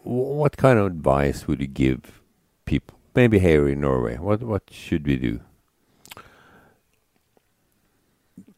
W- 0.06 0.34
what 0.42 0.56
kind 0.58 0.80
of 0.80 0.86
advice 0.86 1.46
would 1.48 1.60
you 1.60 1.68
give 1.68 2.00
people, 2.66 2.98
maybe 3.16 3.40
here 3.40 3.68
in 3.68 3.82
Norway? 3.82 4.16
What 4.18 4.44
what 4.44 4.64
should 4.72 5.06
we 5.06 5.18
do? 5.18 5.40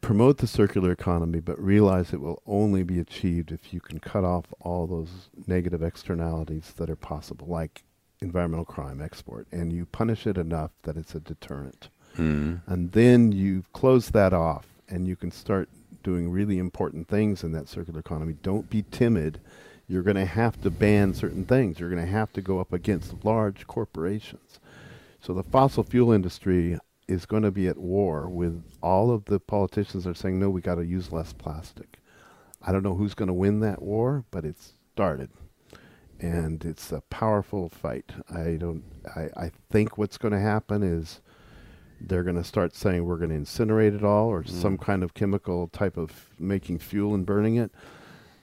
Promote 0.00 0.38
the 0.38 0.46
circular 0.46 0.90
economy, 0.90 1.40
but 1.40 1.58
realize 1.62 2.12
it 2.12 2.20
will 2.20 2.42
only 2.46 2.82
be 2.82 2.98
achieved 2.98 3.52
if 3.52 3.72
you 3.72 3.80
can 3.80 3.98
cut 3.98 4.24
off 4.24 4.46
all 4.60 4.86
those 4.86 5.30
negative 5.46 5.82
externalities 5.82 6.72
that 6.76 6.88
are 6.88 6.96
possible, 6.96 7.46
like 7.46 7.82
environmental 8.20 8.64
crime 8.64 9.00
export, 9.00 9.46
and 9.52 9.72
you 9.72 9.86
punish 9.86 10.26
it 10.26 10.38
enough 10.38 10.70
that 10.82 10.96
it's 10.96 11.14
a 11.14 11.20
deterrent. 11.20 11.88
Mm. 12.16 12.62
And 12.66 12.92
then 12.92 13.32
you 13.32 13.64
close 13.72 14.10
that 14.10 14.32
off 14.32 14.66
and 14.88 15.06
you 15.06 15.16
can 15.16 15.30
start 15.30 15.68
doing 16.02 16.30
really 16.30 16.58
important 16.58 17.08
things 17.08 17.42
in 17.42 17.52
that 17.52 17.68
circular 17.68 18.00
economy. 18.00 18.36
Don't 18.42 18.70
be 18.70 18.84
timid. 18.90 19.40
You're 19.88 20.02
going 20.02 20.16
to 20.16 20.24
have 20.24 20.60
to 20.62 20.70
ban 20.70 21.14
certain 21.14 21.44
things. 21.44 21.78
You're 21.78 21.90
going 21.90 22.04
to 22.04 22.10
have 22.10 22.32
to 22.34 22.40
go 22.40 22.60
up 22.60 22.72
against 22.72 23.24
large 23.24 23.66
corporations. 23.66 24.60
So 25.20 25.34
the 25.34 25.42
fossil 25.42 25.82
fuel 25.82 26.12
industry 26.12 26.78
is 27.08 27.26
going 27.26 27.42
to 27.44 27.50
be 27.50 27.68
at 27.68 27.78
war 27.78 28.28
with 28.28 28.62
all 28.82 29.10
of 29.10 29.26
the 29.26 29.38
politicians 29.40 30.04
that 30.04 30.10
are 30.10 30.14
saying, 30.14 30.38
no, 30.38 30.50
we 30.50 30.60
got 30.60 30.76
to 30.76 30.84
use 30.84 31.12
less 31.12 31.32
plastic. 31.32 31.98
I 32.62 32.72
don't 32.72 32.82
know 32.82 32.94
who's 32.96 33.14
going 33.14 33.28
to 33.28 33.32
win 33.34 33.60
that 33.60 33.80
war, 33.82 34.24
but 34.30 34.44
it's 34.44 34.72
started. 34.92 35.30
And 36.18 36.64
it's 36.64 36.90
a 36.92 37.02
powerful 37.10 37.68
fight. 37.68 38.10
I 38.34 38.52
don't. 38.58 38.82
I, 39.14 39.28
I 39.36 39.50
think 39.70 39.98
what's 39.98 40.16
going 40.16 40.32
to 40.32 40.40
happen 40.40 40.82
is 40.82 41.20
they're 42.00 42.22
going 42.22 42.36
to 42.36 42.44
start 42.44 42.74
saying 42.74 43.04
we're 43.04 43.18
going 43.18 43.30
to 43.30 43.36
incinerate 43.36 43.94
it 43.94 44.02
all 44.04 44.28
or 44.28 44.42
Mm. 44.42 44.48
some 44.50 44.78
kind 44.78 45.02
of 45.02 45.12
chemical 45.14 45.68
type 45.68 45.96
of 45.98 46.30
making 46.38 46.78
fuel 46.78 47.14
and 47.14 47.26
burning 47.26 47.56
it 47.56 47.70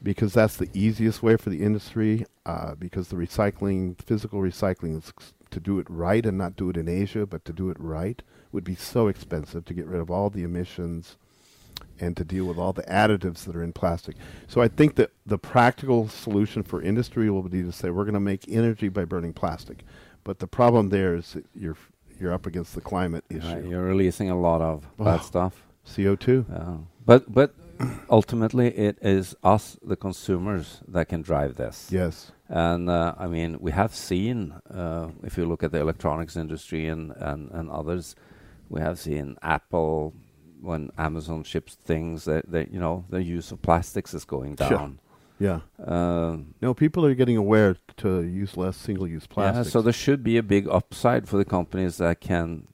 because 0.03 0.33
that's 0.33 0.57
the 0.57 0.69
easiest 0.73 1.23
way 1.23 1.35
for 1.35 1.49
the 1.49 1.63
industry 1.63 2.25
uh, 2.45 2.75
because 2.75 3.07
the 3.07 3.15
recycling 3.15 3.99
physical 4.03 4.39
recycling 4.39 4.97
is 4.97 5.11
to 5.53 5.59
do 5.59 5.79
it 5.79 5.87
right 5.89 6.25
and 6.25 6.37
not 6.37 6.55
do 6.57 6.69
it 6.69 6.77
in 6.77 6.87
asia 6.89 7.25
but 7.25 7.45
to 7.45 7.53
do 7.53 7.69
it 7.69 7.77
right 7.79 8.21
would 8.51 8.63
be 8.63 8.75
so 8.75 9.07
expensive 9.07 9.63
to 9.65 9.73
get 9.73 9.85
rid 9.85 10.01
of 10.01 10.11
all 10.11 10.29
the 10.29 10.43
emissions 10.43 11.15
and 11.99 12.15
to 12.17 12.23
deal 12.23 12.45
with 12.45 12.57
all 12.57 12.73
the 12.73 12.83
additives 12.83 13.43
that 13.45 13.55
are 13.55 13.63
in 13.63 13.71
plastic 13.73 14.15
so 14.47 14.61
i 14.61 14.67
think 14.67 14.95
that 14.95 15.11
the 15.25 15.37
practical 15.37 16.07
solution 16.07 16.63
for 16.63 16.81
industry 16.81 17.29
will 17.29 17.43
be 17.43 17.63
to 17.63 17.71
say 17.71 17.89
we're 17.89 18.03
going 18.03 18.13
to 18.13 18.19
make 18.19 18.45
energy 18.49 18.89
by 18.89 19.05
burning 19.05 19.33
plastic 19.33 19.83
but 20.23 20.39
the 20.39 20.47
problem 20.47 20.89
there 20.89 21.15
is 21.15 21.33
that 21.33 21.45
you're 21.55 21.77
you're 22.19 22.33
up 22.33 22.45
against 22.45 22.75
the 22.75 22.81
climate 22.81 23.23
issue 23.29 23.45
Right, 23.47 23.65
you're 23.65 23.83
releasing 23.83 24.29
a 24.29 24.39
lot 24.39 24.61
of 24.61 24.85
bad 24.97 25.19
Oh. 25.19 25.23
stuff. 25.23 25.63
co2 25.87 26.45
Yeah. 26.49 26.77
But 27.05 27.31
but 27.33 27.53
ultimately, 28.09 28.67
it 28.77 28.97
is 29.01 29.35
us, 29.43 29.77
the 29.83 29.95
consumers, 29.95 30.81
that 30.87 31.09
can 31.09 31.21
drive 31.21 31.55
this. 31.55 31.89
yes 31.91 32.31
And 32.49 32.89
uh, 32.89 33.15
I 33.17 33.27
mean, 33.27 33.57
we 33.59 33.71
have 33.71 33.93
seen, 33.95 34.53
uh, 34.69 35.09
if 35.23 35.37
you 35.37 35.45
look 35.45 35.63
at 35.63 35.71
the 35.71 35.79
electronics 35.79 36.35
industry 36.35 36.87
and, 36.87 37.11
and, 37.17 37.49
and 37.51 37.69
others, 37.69 38.15
we 38.69 38.81
have 38.81 38.99
seen 38.99 39.37
Apple 39.41 40.13
when 40.61 40.91
Amazon 40.97 41.43
ships 41.43 41.75
things 41.75 42.23
that, 42.25 42.49
that 42.51 42.71
you 42.71 42.79
know 42.79 43.03
the 43.09 43.21
use 43.21 43.51
of 43.51 43.61
plastics 43.61 44.13
is 44.13 44.23
going 44.25 44.55
Sure. 44.55 44.69
down. 44.69 44.99
yeah 45.39 45.59
Um, 45.85 46.53
No, 46.61 46.73
people 46.73 47.05
are 47.05 47.13
getting 47.15 47.35
aware 47.37 47.75
to 47.97 48.21
use 48.23 48.55
less 48.55 48.77
single-use 48.77 49.23
yeah, 49.29 49.33
plastics. 49.33 49.71
so 49.73 49.81
there 49.81 49.91
should 49.93 50.23
be 50.23 50.37
a 50.37 50.43
big 50.43 50.67
upside 50.69 51.27
for 51.27 51.35
the 51.37 51.43
companies 51.45 51.97
that 51.97 52.21
can 52.21 52.67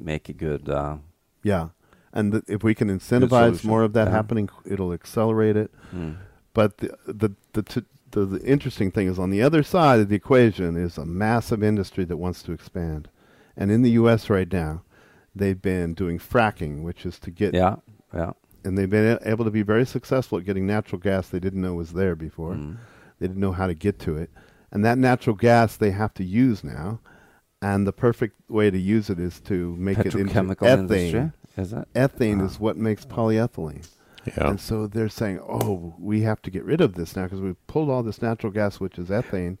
make 0.00 0.28
a 0.30 0.32
good. 0.32 0.68
Uh, 0.68 0.96
yeah, 1.42 1.68
and 2.12 2.32
th- 2.32 2.44
if 2.48 2.62
we 2.62 2.74
can 2.74 2.88
incentivize 2.88 3.64
more 3.64 3.82
of 3.82 3.92
that 3.94 4.08
Yeah. 4.08 4.12
happening, 4.14 4.48
it'll 4.64 4.92
accelerate 4.92 5.56
it. 5.56 5.70
mm, 5.94 6.16
But 6.54 6.78
the 6.78 6.96
the 7.06 7.30
the, 7.52 7.62
t- 7.62 7.84
the 8.10 8.24
the 8.26 8.44
interesting 8.46 8.90
thing 8.90 9.08
is 9.08 9.18
on 9.18 9.30
the 9.30 9.42
other 9.42 9.62
side 9.62 10.00
of 10.00 10.08
the 10.08 10.16
equation 10.16 10.76
is 10.76 10.98
a 10.98 11.06
massive 11.06 11.62
industry 11.62 12.04
that 12.04 12.16
wants 12.18 12.42
to 12.44 12.52
expand, 12.52 13.08
and 13.56 13.70
in 13.70 13.82
the 13.82 13.90
U.S. 13.92 14.28
right 14.30 14.50
now, 14.52 14.82
they've 15.34 15.60
been 15.60 15.94
doing 15.94 16.18
fracking, 16.18 16.82
which 16.82 17.06
is 17.06 17.18
to 17.20 17.30
get 17.30 17.54
yeah, 17.54 17.76
yeah. 18.12 18.32
and 18.64 18.76
they've 18.76 18.90
been 18.90 19.18
a- 19.22 19.30
able 19.30 19.44
to 19.44 19.50
be 19.50 19.62
very 19.62 19.86
successful 19.86 20.38
at 20.38 20.44
getting 20.44 20.66
natural 20.66 20.98
gas 21.00 21.28
they 21.28 21.40
didn't 21.40 21.62
know 21.62 21.74
was 21.74 21.92
there 21.94 22.14
before. 22.14 22.52
Mm. 22.54 22.76
They 23.18 23.28
didn't 23.28 23.40
know 23.40 23.52
how 23.52 23.66
to 23.66 23.74
get 23.74 23.98
to 24.00 24.16
it. 24.16 24.30
And 24.70 24.84
that 24.84 24.98
natural 24.98 25.36
gas 25.36 25.76
they 25.76 25.90
have 25.92 26.12
to 26.14 26.24
use 26.24 26.64
now. 26.64 27.00
And 27.60 27.86
the 27.86 27.92
perfect 27.92 28.34
way 28.50 28.70
to 28.70 28.78
use 28.78 29.08
it 29.08 29.20
is 29.20 29.38
to 29.42 29.76
make 29.76 29.96
it 29.98 30.12
into 30.20 30.34
ethane. 30.56 30.90
industry, 31.12 31.32
is 31.56 31.70
that? 31.70 31.92
Ethane 31.94 32.44
is 32.44 32.58
what 32.58 32.76
makes 32.76 33.04
polyethylene. 33.04 33.86
Yeah. 34.26 34.50
And 34.50 34.60
so 34.60 34.86
they're 34.86 35.08
saying, 35.08 35.40
oh, 35.40 35.94
we 35.98 36.22
have 36.22 36.40
to 36.42 36.50
get 36.50 36.64
rid 36.64 36.80
of 36.80 36.94
this 36.94 37.16
now 37.16 37.24
because 37.24 37.40
we've 37.40 37.66
pulled 37.66 37.90
all 37.90 38.02
this 38.02 38.22
natural 38.22 38.52
gas, 38.52 38.78
which 38.78 38.98
is 38.98 39.08
ethane, 39.08 39.58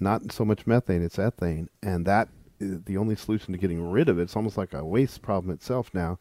not 0.00 0.32
so 0.32 0.44
much 0.44 0.66
methane, 0.66 1.02
it's 1.02 1.16
ethane. 1.16 1.68
And 1.82 2.04
that 2.06 2.28
is 2.58 2.82
the 2.82 2.96
only 2.96 3.14
solution 3.14 3.52
to 3.52 3.58
getting 3.58 3.88
rid 3.90 4.08
of 4.08 4.18
it. 4.18 4.22
It's 4.22 4.36
almost 4.36 4.56
like 4.56 4.74
a 4.74 4.84
waste 4.84 5.22
problem 5.22 5.52
itself 5.52 5.90
now, 5.94 6.18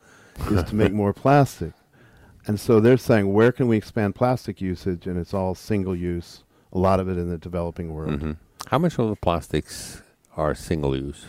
is 0.51 0.63
to 0.63 0.75
make 0.75 0.93
more 1.01 1.13
plastic. 1.13 1.73
And 2.47 2.59
so 2.59 2.79
they're 2.79 2.97
saying, 2.97 3.33
where 3.33 3.51
can 3.51 3.67
we 3.67 3.77
expand 3.77 4.13
plastic 4.13 4.61
usage? 4.61 5.07
And 5.07 5.17
it's 5.17 5.33
all 5.33 5.55
single 5.55 5.95
use, 5.95 6.43
a 6.71 6.77
lot 6.77 6.99
of 6.99 7.09
it 7.09 7.17
in 7.17 7.29
the 7.29 7.39
developing 7.39 7.93
world. 7.93 8.21
hmm 8.21 8.31
How 8.67 8.77
much 8.77 8.99
of 8.99 9.09
the 9.09 9.15
plastics 9.15 10.03
are 10.37 10.53
single 10.53 10.95
use? 10.95 11.25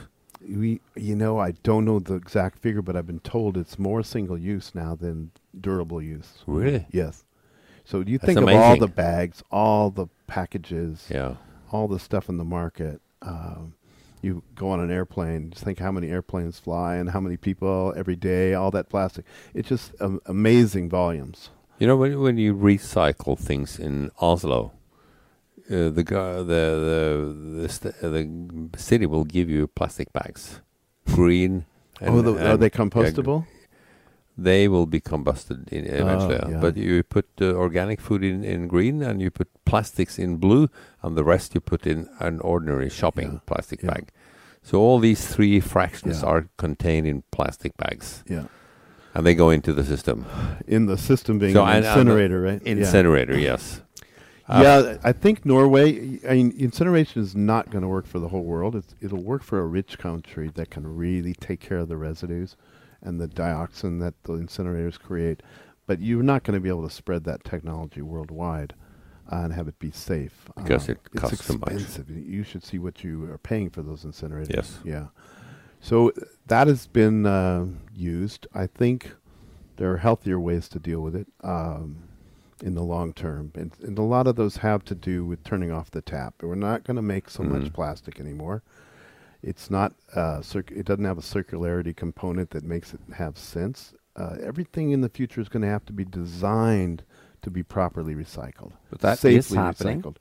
We, 0.49 0.81
you 0.95 1.17
know, 1.17 1.39
I 1.39 1.53
don't 1.63 1.85
know 1.85 1.99
the 1.99 2.15
exact 2.15 2.59
figure, 2.61 2.83
but 2.83 2.97
I've 2.97 3.07
been 3.07 3.21
told 3.21 3.57
it's 3.57 3.79
more 3.79 4.03
single 4.03 4.39
use 4.39 4.75
now 4.75 4.95
than 4.95 5.31
durable 5.61 6.01
use. 6.01 6.35
Really? 6.47 6.87
Yes. 6.91 7.25
So 7.85 7.99
you 8.01 8.19
That's 8.19 8.27
think 8.35 8.41
of 8.41 8.49
all 8.49 8.77
the 8.77 8.89
bags, 8.89 9.43
all 9.51 9.91
the 9.91 10.07
packages, 10.27 11.07
Yeah. 11.11 11.35
all 11.71 11.89
the 11.89 11.99
stuff 11.99 12.29
in 12.29 12.37
the 12.37 12.45
market? 12.45 13.01
Um, 13.23 13.75
you 14.23 14.43
go 14.55 14.71
on 14.71 14.81
an 14.81 14.91
airplane, 14.91 15.51
just 15.51 15.65
think 15.65 15.79
how 15.79 15.93
many 15.93 16.09
airplanes 16.11 16.59
fly 16.59 16.97
and 16.97 17.11
how 17.11 17.21
many 17.21 17.37
people 17.37 17.93
every 17.97 18.17
day, 18.17 18.55
all 18.55 18.71
that 18.73 18.89
plastic. 18.89 19.25
It's 19.55 19.69
just 19.69 19.93
um, 20.01 20.21
amazing 20.27 20.89
volumes. 20.91 21.51
You 21.79 21.87
know, 21.87 21.97
when 21.97 22.19
when 22.21 22.39
you 22.39 22.55
recycle 22.55 23.39
things 23.39 23.79
in 23.79 24.11
Oslo, 24.21 24.73
uh, 25.71 25.91
the 25.91 25.91
the 25.91 26.45
the 26.53 27.61
the, 27.63 27.69
st- 27.69 27.95
uh, 28.03 28.09
the 28.11 28.79
city 28.79 29.07
will 29.07 29.25
give 29.25 29.49
you 29.51 29.67
plastic 29.67 30.13
bags, 30.13 30.61
green. 31.15 31.65
oh, 32.03 32.23
the, 32.23 32.51
are 32.53 32.57
they 32.57 32.71
compostable? 32.71 33.47
they 34.39 34.69
will 34.69 34.85
be 34.87 35.01
combusted 35.01 35.67
in 35.73 35.87
eventually. 35.87 36.39
Oh, 36.43 36.49
yeah. 36.51 36.61
But 36.61 36.77
you 36.77 37.03
put 37.03 37.25
uh, 37.41 37.55
organic 37.55 38.01
food 38.03 38.23
in, 38.23 38.45
in 38.45 38.69
green, 38.69 39.03
and 39.03 39.23
you 39.23 39.31
put 39.31 39.49
plastics 39.65 40.19
in 40.19 40.37
blue, 40.37 40.69
and 41.03 41.17
the 41.17 41.25
rest 41.25 41.55
you 41.55 41.61
put 41.63 41.87
in 41.87 42.07
an 42.21 42.41
ordinary 42.41 42.91
shopping 42.91 43.33
Yeah, 43.33 43.39
plastic 43.47 43.83
yeah. 43.83 43.91
bag. 43.95 44.11
So 44.63 44.79
all 44.79 44.99
these 44.99 45.27
three 45.27 45.59
fractions 45.61 46.23
are 46.23 46.49
contained 46.59 47.07
in 47.07 47.23
plastic 47.31 47.77
bags, 47.79 48.23
Yeah. 48.29 48.45
and 49.15 49.25
they 49.25 49.35
go 49.35 49.49
into 49.49 49.73
the 49.73 49.85
system. 49.85 50.27
In 50.67 50.85
the 50.87 50.99
system 50.99 51.39
being 51.39 51.55
So 51.55 51.63
an 51.65 51.69
and- 51.69 51.77
and 51.77 51.85
the 51.85 51.89
incinerator, 52.01 52.41
right? 52.43 52.61
Incinerator, 52.63 53.39
yes. 53.39 53.81
Uh, 54.49 54.61
yeah, 54.63 54.97
I 55.03 55.13
think 55.13 55.45
Norway. 55.45 56.21
I 56.29 56.35
mean, 56.35 56.53
incineration 56.57 57.21
is 57.21 57.35
not 57.35 57.71
going 57.71 57.83
to 57.83 57.89
work 57.89 58.07
for 58.07 58.19
the 58.21 58.29
whole 58.29 58.45
world. 58.45 58.77
It's, 58.77 58.95
it'll 59.01 59.23
work 59.23 59.43
for 59.43 59.59
a 59.59 59.67
rich 59.67 59.99
country 59.99 60.51
that 60.55 60.71
can 60.71 60.87
really 60.87 61.35
take 61.35 61.61
care 61.61 61.79
of 61.79 61.89
the 61.89 61.97
residues 61.97 62.57
and 63.03 63.21
the 63.21 63.27
dioxin 63.29 64.01
that 64.01 64.15
the 64.23 64.35
incinerators 64.35 64.99
create. 65.01 65.43
But 65.87 66.01
you're 66.01 66.23
not 66.23 66.45
going 66.45 66.55
to 66.55 66.61
be 66.61 66.69
able 66.69 66.87
to 66.89 66.95
spread 66.95 67.25
that 67.25 67.45
technology 67.45 68.03
worldwide 68.03 68.75
uh, 69.31 69.37
and 69.37 69.53
have 69.53 69.67
it 69.69 69.79
be 69.79 69.91
safe 69.91 70.47
Because 70.57 70.89
it 70.89 70.99
it's 71.13 71.21
costs 71.21 71.49
much. 71.49 71.73
expensive. 71.73 72.11
You 72.11 72.43
should 72.45 72.65
see 72.65 72.79
what 72.79 73.03
you 73.03 73.25
are 73.31 73.39
paying 73.39 73.71
for 73.71 73.83
those 73.83 74.05
incinerators. 74.05 74.55
Yes. 74.55 74.79
Yeah. 74.85 75.07
So 75.81 76.11
uh, 76.11 76.13
that 76.47 76.67
has 76.69 76.87
been 76.87 77.27
uh, 77.27 77.67
used. 77.95 78.47
I 78.55 78.67
think 78.69 79.13
there 79.77 79.93
are 79.93 79.99
healthier 79.99 80.39
ways 80.41 80.69
to 80.71 80.79
deal 80.79 81.01
with 81.01 81.15
it 81.17 81.27
um, 81.43 81.97
in 82.63 82.75
the 82.75 82.83
long 82.83 83.13
term, 83.13 83.53
and, 83.55 83.73
and 83.83 83.99
a 83.99 84.03
lot 84.03 84.27
of 84.27 84.37
those 84.37 84.57
have 84.59 84.85
to 84.87 84.95
do 84.95 85.25
with 85.25 85.45
turning 85.45 85.71
off 85.71 85.91
the 85.91 86.01
tap. 86.03 86.35
We're 86.43 86.55
not 86.55 86.85
going 86.85 86.97
to 86.97 87.03
make 87.03 87.29
so 87.29 87.43
much 87.43 87.65
Mhm. 87.65 87.73
plastic 87.75 88.19
anymore. 88.19 88.63
It's 89.43 89.71
not. 89.71 89.93
Uh, 90.15 90.41
circ- 90.41 90.73
it 90.73 90.87
doesn't 90.87 91.05
have 91.05 91.19
a 91.19 91.23
circularity 91.23 91.95
component 91.95 92.51
that 92.51 92.65
makes 92.65 92.95
it 92.95 93.01
have 93.15 93.37
sense. 93.37 93.95
Uh, 94.17 94.37
everything 94.43 94.91
in 94.93 95.03
the 95.03 95.09
future 95.11 95.41
is 95.41 95.49
going 95.51 95.63
to 95.63 95.69
have 95.69 95.85
to 95.87 95.93
be 95.93 96.05
designed 96.05 97.05
to 97.43 97.51
be 97.51 97.63
properly 97.63 98.15
recycled, 98.15 98.73
But 98.91 99.01
that 99.01 99.13
is 99.25 99.47
safely 99.47 99.59
happening, 99.59 100.03
recycled. 100.03 100.17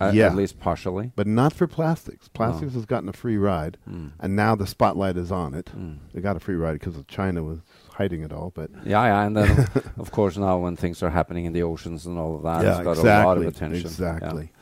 At, 0.00 0.14
yeah, 0.14 0.26
at 0.26 0.34
least 0.36 0.58
partially. 0.60 1.12
but 1.16 1.26
not 1.26 1.52
for 1.52 1.66
plastics. 1.66 2.28
Plastics 2.28 2.74
has 2.74 2.84
gotten 2.86 3.08
a 3.08 3.12
free 3.12 3.36
ride, 3.36 3.78
Mm. 3.88 4.12
and 4.20 4.34
now 4.36 4.54
the 4.56 4.66
spotlight 4.66 5.16
is 5.16 5.30
on 5.30 5.54
it. 5.54 5.70
Mm. 5.76 5.98
They 6.12 6.20
got 6.20 6.36
a 6.36 6.40
free 6.40 6.56
ride 6.56 6.74
because 6.80 6.96
China 7.06 7.42
was 7.42 7.60
hiding 7.92 8.22
it 8.22 8.32
all, 8.32 8.50
but 8.54 8.70
Yeah, 8.84 9.04
yeah, 9.04 9.22
and 9.26 9.36
then 9.36 9.66
of 9.98 10.10
course 10.10 10.36
now 10.36 10.58
when 10.58 10.76
things 10.76 11.02
are 11.02 11.10
happening 11.10 11.44
in 11.44 11.52
the 11.52 11.62
oceans 11.62 12.06
and 12.06 12.18
all 12.18 12.34
of 12.36 12.42
that, 12.42 12.64
it's 12.64 12.84
got 12.84 12.98
a 12.98 13.24
lot 13.24 13.36
of 13.38 13.46
attention. 13.46 13.80
Yeah. 13.82 13.86
Exactly. 13.86 14.52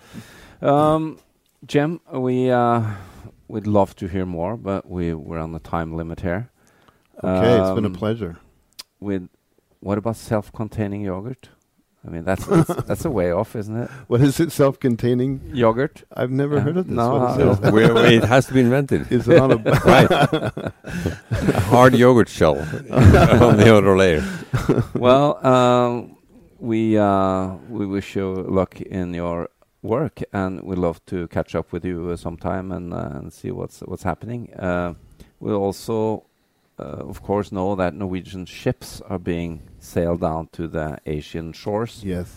Um, 0.61 1.19
Jim, 1.67 2.01
we 2.13 2.51
uh, 2.51 2.83
we'd 3.49 3.67
love 3.67 3.95
to 3.97 4.07
hear 4.09 4.27
more, 4.27 4.57
but 4.57 4.89
we 4.89 5.15
we're 5.15 5.39
on 5.39 5.53
the 5.53 5.61
time 5.61 5.95
limit 5.97 6.21
here. 6.21 6.51
Okay, 7.23 7.59
it's 7.61 7.75
been 7.75 7.85
a 7.85 7.89
Um, 7.89 7.95
pleasure. 7.95 8.39
With 9.01 9.29
what 9.81 9.99
about 9.99 10.17
self-containing 10.17 11.03
yogurt? 11.03 11.49
I 12.07 12.11
mean, 12.11 12.25
that's 12.25 12.45
that's, 12.47 12.75
that's 12.89 13.05
a 13.05 13.11
way 13.11 13.31
off, 13.31 13.55
isn't 13.55 13.77
it? 13.77 13.91
What 14.09 14.21
is 14.21 14.41
it? 14.41 14.51
Self-containing? 14.53 15.41
Yogurt. 15.55 16.03
I've 16.15 16.31
never 16.33 16.57
Yeah. 16.57 16.63
heard 16.63 16.77
of 16.79 16.87
this. 16.89 16.97
No, 16.97 17.19
What 17.19 17.41
is 17.41 17.73
where, 17.73 17.95
where 17.95 18.13
it 18.13 18.25
has 18.25 18.47
to 18.47 18.55
be 18.55 18.61
invented. 18.61 19.07
It's 19.11 19.29
it 19.29 19.39
on 19.39 19.53
a? 19.53 19.57
right. 19.87 20.73
Hard 21.71 21.95
yogurt 21.95 22.29
shell 22.29 22.59
on 22.59 23.57
the 23.57 23.73
outer 23.75 23.97
layer. 23.97 24.25
well, 24.95 25.45
um, 25.47 26.17
we 26.59 26.99
uh, 26.99 27.55
we 27.69 27.87
wish 27.87 28.17
you 28.17 28.35
luck 28.35 28.81
in 28.81 29.15
your 29.15 29.49
work, 29.83 30.21
and 30.33 30.61
we'd 30.63 30.79
love 30.79 31.05
to 31.07 31.29
catch 31.29 31.55
up 31.55 31.73
with 31.73 31.85
you 31.85 32.11
uh, 32.11 32.17
sometime 32.17 32.73
and 32.73 32.93
uh, 32.93 33.11
and 33.15 33.33
see 33.33 33.51
what's 33.51 33.81
what's 33.81 34.03
happening. 34.03 34.53
Uh, 34.55 34.95
we 35.41 35.53
also, 35.53 36.25
Uh, 36.79 36.83
of 37.09 37.23
course, 37.23 37.53
know 37.53 37.75
that 37.77 37.95
Norwegian 37.95 38.47
ships 38.47 39.01
are 39.09 39.19
being 39.19 39.63
sailed 39.79 40.21
down 40.21 40.49
to 40.53 40.67
the 40.67 40.99
Asian 41.07 41.53
shores, 41.53 42.03
yes. 42.05 42.35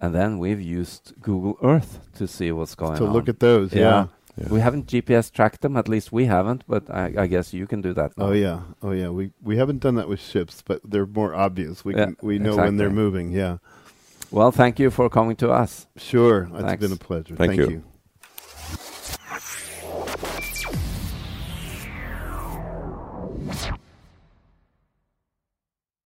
and 0.00 0.14
then 0.14 0.38
we've 0.38 0.60
used 0.60 1.14
Google 1.20 1.56
Earth 1.62 1.98
to 2.14 2.26
see 2.28 2.52
what's 2.52 2.74
going 2.74 2.96
To 2.98 3.04
on. 3.04 3.08
To 3.08 3.14
look 3.14 3.28
at 3.28 3.40
those. 3.40 3.72
Yeah. 3.72 3.80
Yeah. 3.80 4.06
Yeah. 4.36 4.48
We 4.48 4.60
haven't 4.60 4.86
GPS 4.86 5.30
tracked 5.32 5.60
them, 5.60 5.76
at 5.76 5.88
least 5.88 6.12
we 6.12 6.26
haven't, 6.26 6.62
but 6.68 6.88
I, 6.88 7.12
I 7.18 7.26
guess 7.26 7.52
you 7.52 7.66
can 7.66 7.80
do 7.80 7.92
that. 7.94 8.12
Oh, 8.16 8.26
now. 8.26 8.30
Oh 8.30 8.32
yeah. 8.32 8.60
Oh 8.82 8.90
yeah. 8.92 9.08
We 9.08 9.32
we 9.42 9.56
haven't 9.56 9.80
done 9.80 9.96
that 9.96 10.08
with 10.08 10.20
ships, 10.20 10.62
but 10.64 10.80
they're 10.84 11.04
more 11.06 11.34
obvious. 11.34 11.84
We 11.84 11.94
Yeah, 11.96 12.04
can 12.06 12.16
we 12.22 12.38
know 12.38 12.56
when 12.56 12.76
they're 12.76 12.90
moving. 12.90 13.32
Yeah. 13.32 13.58
Well, 14.30 14.52
thank 14.52 14.78
you 14.78 14.90
for 14.90 15.10
coming 15.10 15.36
to 15.36 15.50
us. 15.50 15.88
Sure. 15.96 16.48
It's 16.52 16.62
Thanks. 16.62 16.80
been 16.80 16.92
a 16.92 16.96
pleasure. 16.96 17.34
Thank 17.34 17.56
Thank 17.56 17.60
you. 17.60 17.70
you. 17.70 17.82